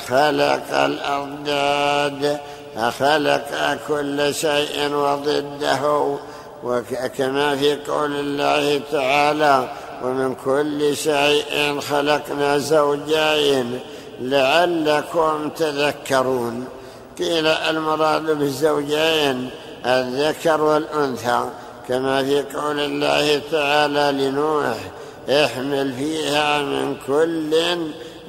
خلق 0.08 0.74
الأضداد 0.74 2.38
خلق 2.98 3.78
كل 3.88 4.34
شيء 4.34 4.94
وضده. 4.94 6.16
وكما 6.64 7.56
في 7.56 7.76
قول 7.76 8.12
الله 8.12 8.80
تعالى 8.92 9.68
ومن 10.04 10.34
كل 10.44 10.96
شيء 10.96 11.80
خلقنا 11.80 12.58
زوجين 12.58 13.80
لعلكم 14.20 15.48
تذكرون. 15.48 16.64
قيل 17.18 17.46
المراد 17.46 18.30
بالزوجين 18.38 19.50
الذكر 19.86 20.60
والأنثى 20.60 21.48
كما 21.88 22.22
في 22.22 22.42
قول 22.42 22.80
الله 22.80 23.40
تعالى 23.52 24.24
لنوح 24.24 24.76
احمل 25.28 25.92
فيها 25.92 26.62
من 26.62 26.96
كل 27.06 27.78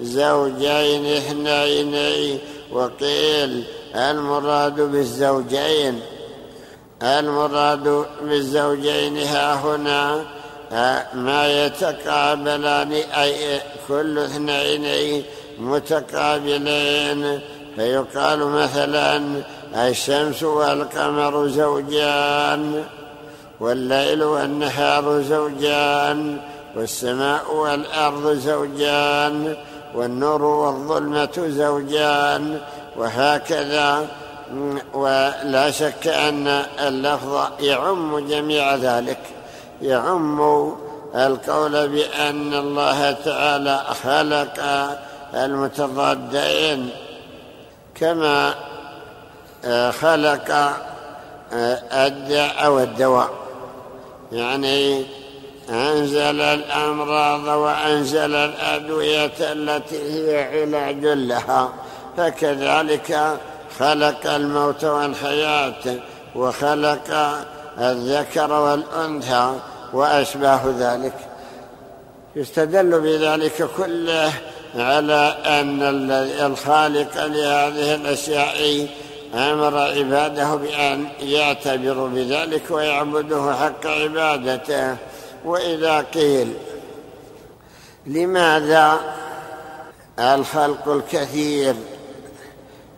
زوجين 0.01 1.05
اثنين 1.05 2.39
وقيل 2.71 3.63
المراد 3.95 4.81
بالزوجين 4.81 6.01
المراد 7.05 8.05
بالزوجين 8.21 9.17
ها 9.17 9.53
هنا 9.53 10.25
ما 11.13 11.65
يتقابلان 11.65 12.91
أي 12.91 13.61
كل 13.87 14.19
اثنين 14.19 15.23
متقابلين. 15.59 17.39
فيقال 17.75 18.39
مثلا 18.39 19.21
الشمس 19.75 20.43
والقمر 20.43 21.47
زوجان 21.47 22.83
والليل 23.59 24.23
والنهار 24.23 25.21
زوجان 25.21 26.37
والسماء 26.75 27.55
والأرض 27.55 28.33
زوجان 28.33 29.55
والنور 29.95 30.43
والظلمة 30.43 31.45
زوجان 31.47 32.59
وهكذا. 32.97 34.07
ولا 34.93 35.71
شك 35.71 36.07
أن 36.07 36.47
اللفظ 36.79 37.47
يعم 37.59 38.27
جميع 38.27 38.75
ذلك. 38.75 39.19
يعم 39.81 40.41
القول 41.15 41.87
بأن 41.87 42.53
الله 42.53 43.11
تعالى 43.11 43.83
خلق 44.03 44.63
المتضادين 45.33 46.89
كما 47.95 48.53
خلق 49.91 50.73
الداء 51.93 52.71
والدواء. 52.71 53.29
يعني 54.31 55.05
أنزل 55.69 56.41
الأمراض 56.41 57.47
وأنزل 57.47 58.35
الأدوية 58.35 59.31
التي 59.39 59.97
هي 60.13 60.61
علاج 60.61 61.05
لها 61.05 61.69
فكذلك 62.17 63.39
خلق 63.79 64.33
الموت 64.33 64.83
والحياة 64.83 65.99
وخلق 66.35 67.35
الذكر 67.79 68.51
والأنثى 68.51 69.53
وأشباه 69.93 70.61
ذلك. 70.79 71.13
يستدل 72.35 73.01
بذلك 73.01 73.69
كله 73.77 74.31
على 74.75 75.37
أن 75.45 75.81
الخالق 76.21 77.25
لهذه 77.25 77.95
الأشياء 77.95 78.87
أمر 79.33 79.77
عباده 79.77 80.55
بأن 80.55 81.07
يعتبروا 81.19 82.07
بذلك 82.07 82.71
ويعبدوه 82.71 83.55
حق 83.55 83.87
عبادته. 83.87 84.95
وإذا 85.45 86.05
قيل 86.13 86.53
لماذا 88.05 88.99
الخلق 90.19 90.87
الكثير؟ 90.87 91.75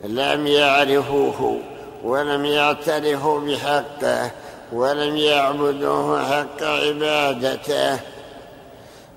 لم 0.04 0.48
يعرفوه 0.48 1.62
ولم 2.04 2.46
يعترفوا 2.46 3.40
بحقه 3.40 4.32
ولم 4.72 5.18
يعبدوه 5.18 6.26
حق 6.32 6.64
عبادته 6.64 8.00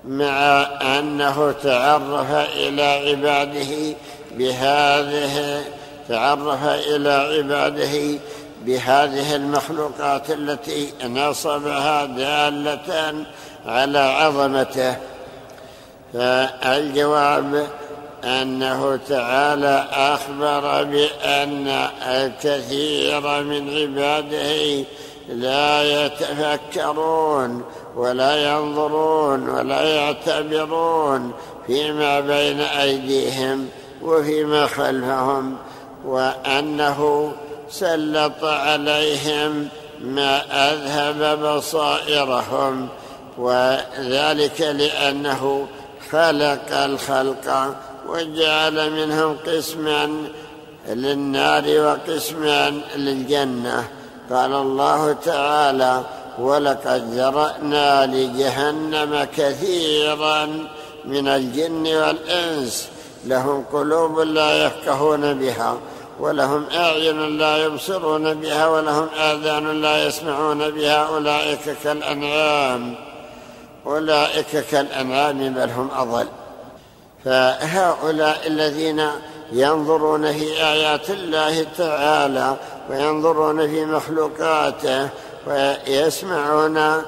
مع 0.05 0.67
أنه 0.81 1.51
تعرف 1.51 2.31
إلى 2.31 2.81
عباده 2.81 3.95
بهذه 4.31 5.63
تعرف 6.09 6.65
إلى 6.65 7.09
عباده 7.09 8.19
بهذه 8.65 9.35
المخلوقات 9.35 10.31
التي 10.31 10.93
نصبها 11.03 12.05
دالة 12.05 13.25
على 13.65 13.99
عظمته. 13.99 14.95
فالجواب 16.13 17.67
أنه 18.23 18.99
تعالى 19.09 19.87
أخبر 19.91 20.83
بأن 20.83 21.67
الكثير 22.07 23.43
من 23.43 23.77
عباده 23.77 24.85
لا 25.29 26.05
يتفكرون 26.05 27.63
ولا 27.95 28.51
ينظرون 28.51 29.49
ولا 29.49 29.83
يعتبرون 29.83 31.31
فيما 31.67 32.19
بين 32.19 32.59
أيديهم 32.59 33.67
وفيما 34.01 34.67
خلفهم 34.67 35.57
وأنه 36.05 37.31
سلط 37.69 38.43
عليهم 38.43 39.67
ما 40.01 40.41
أذهب 40.71 41.39
بصائرهم 41.43 42.87
وذلك 43.37 44.61
لأنه 44.61 45.67
خلق 46.11 46.71
الخلق 46.71 47.75
وجعل 48.11 48.89
منهم 48.91 49.37
قسما 49.47 50.27
للنار 50.87 51.63
وقسما 51.67 52.81
للجنة. 52.95 53.87
قال 54.31 54.53
الله 54.53 55.13
تعالى 55.13 56.03
ولقد 56.39 57.13
ذرأنا 57.13 58.05
لجهنم 58.05 59.27
كثيرا 59.37 60.45
من 61.05 61.27
الجن 61.27 61.87
والإنس 61.87 62.89
لهم 63.25 63.65
قلوب 63.73 64.19
لا 64.19 64.65
يفقهون 64.65 65.33
بها 65.33 65.77
ولهم 66.19 66.65
أعين 66.73 67.37
لا 67.37 67.57
يبصرون 67.57 68.33
بها 68.33 68.67
ولهم 68.67 69.07
آذان 69.17 69.81
لا 69.81 70.05
يسمعون 70.05 70.69
بها 70.69 71.07
أولئك 71.07 71.77
كالأنعام 71.83 72.95
أولئك 73.85 74.65
كالأنعام 74.71 75.53
بل 75.53 75.69
هم 75.69 75.89
أضل. 75.97 76.27
فهؤلاء 77.25 78.47
الذين 78.47 79.07
ينظرون 79.51 80.31
في 80.31 80.63
آيات 80.63 81.09
الله 81.09 81.65
تعالى 81.77 82.57
وينظرون 82.89 83.67
في 83.67 83.85
مخلوقاته 83.85 85.09
ويسمعون 85.47 87.01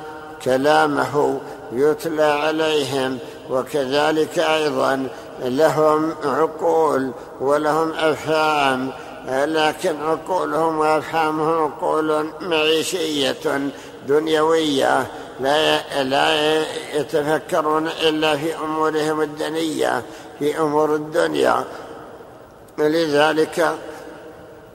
كلامه 0.44 1.40
يتلى 1.72 2.24
عليهم 2.24 3.18
وكذلك 3.50 4.40
أيضا 4.40 5.08
لهم 5.42 6.16
عقول 6.26 7.12
ولهم 7.42 7.92
أفهام 7.92 8.92
لكن 9.28 9.96
عقولهم 10.02 10.80
وأفهامهم 10.80 11.64
عقول 11.64 12.30
معيشية 12.42 13.70
دنيوية. 14.08 15.08
لا 15.44 16.04
لا 16.04 16.64
يتفكرون 16.94 17.88
إلا 17.88 18.38
في 18.38 18.56
أمورهم 18.56 19.22
الدنيه 19.22 20.04
في 20.40 20.60
أمور 20.60 20.96
الدنيا. 20.96 21.64
لذلك 22.78 23.76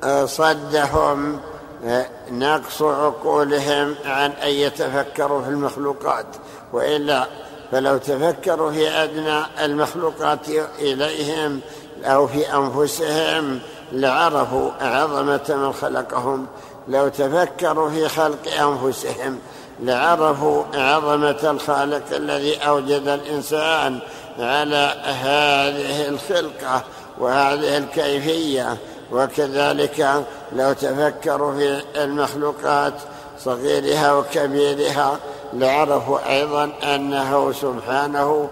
آه، 0.04 0.24
صدهم 0.24 1.40
آه، 1.84 2.06
نقص 2.30 2.82
عقولهم 2.82 3.94
عن 4.04 4.30
أن 4.30 4.48
يتفكروا 4.48 5.42
في 5.42 5.48
المخلوقات. 5.48 6.26
وإلا 6.72 7.26
فلو 7.72 7.96
تفكروا 7.96 8.72
في 8.72 8.88
أدنى 8.88 9.42
المخلوقات 9.64 10.48
إليهم 10.78 11.60
أو 12.04 12.26
في 12.26 12.54
أنفسهم 12.54 13.60
لعرفوا 13.92 14.70
عظمة 14.80 15.44
من 15.48 15.72
خلقهم. 15.72 16.46
لو 16.88 17.08
تفكروا 17.08 17.90
في 17.90 18.08
خلق 18.08 18.48
أنفسهم 18.60 19.38
لعرفوا 19.80 20.64
عظمة 20.74 21.50
الخالق 21.50 22.02
الذي 22.12 22.56
أوجد 22.56 23.08
الإنسان 23.08 23.98
على 24.38 24.94
هذه 25.04 26.08
الخلقة 26.08 26.82
وهذه 27.18 27.78
الكيفية. 27.78 28.76
وكذلك 29.12 30.24
لو 30.52 30.72
تفكروا 30.72 31.54
في 31.54 31.82
المخلوقات 31.96 32.94
صغيرها 33.38 34.12
وكبيرها 34.12 35.18
لعرفوا 35.52 36.32
أيضا 36.32 36.70
أنه 36.82 37.52
سبحانه 37.52 38.48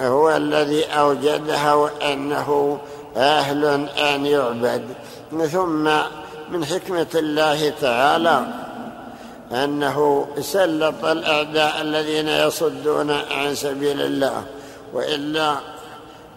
هو 0.00 0.36
الذي 0.36 0.84
اوجدها 0.84 1.74
وأنه 1.74 2.78
أهل 3.16 3.88
أن 3.88 4.26
يعبد. 4.26 4.82
ثم 5.52 5.90
من 6.50 6.64
حكمة 6.64 7.06
الله 7.14 7.72
تعالى 7.80 8.65
أنه 9.52 10.26
سلط 10.40 11.04
الأعداء 11.04 11.80
الذين 11.80 12.28
يصدون 12.28 13.10
عن 13.10 13.54
سبيل 13.54 14.00
الله 14.00 14.42
وإلا 14.92 15.56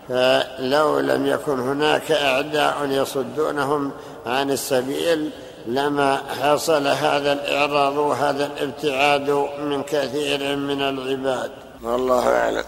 فلو 0.09 0.99
لم 0.99 1.25
يكن 1.25 1.59
هناك 1.59 2.11
أعداء 2.11 2.87
يصدونهم 2.89 3.91
عن 4.25 4.51
السبيل 4.51 5.29
لما 5.67 6.21
حصل 6.41 6.87
هذا 6.87 7.33
الإعراض 7.33 7.97
وهذا 7.97 8.45
الابتعاد 8.45 9.29
من 9.59 9.83
كثير 9.83 10.55
من 10.55 10.81
العباد. 10.81 11.51
والله 11.83 12.29
أعلم. 12.29 12.63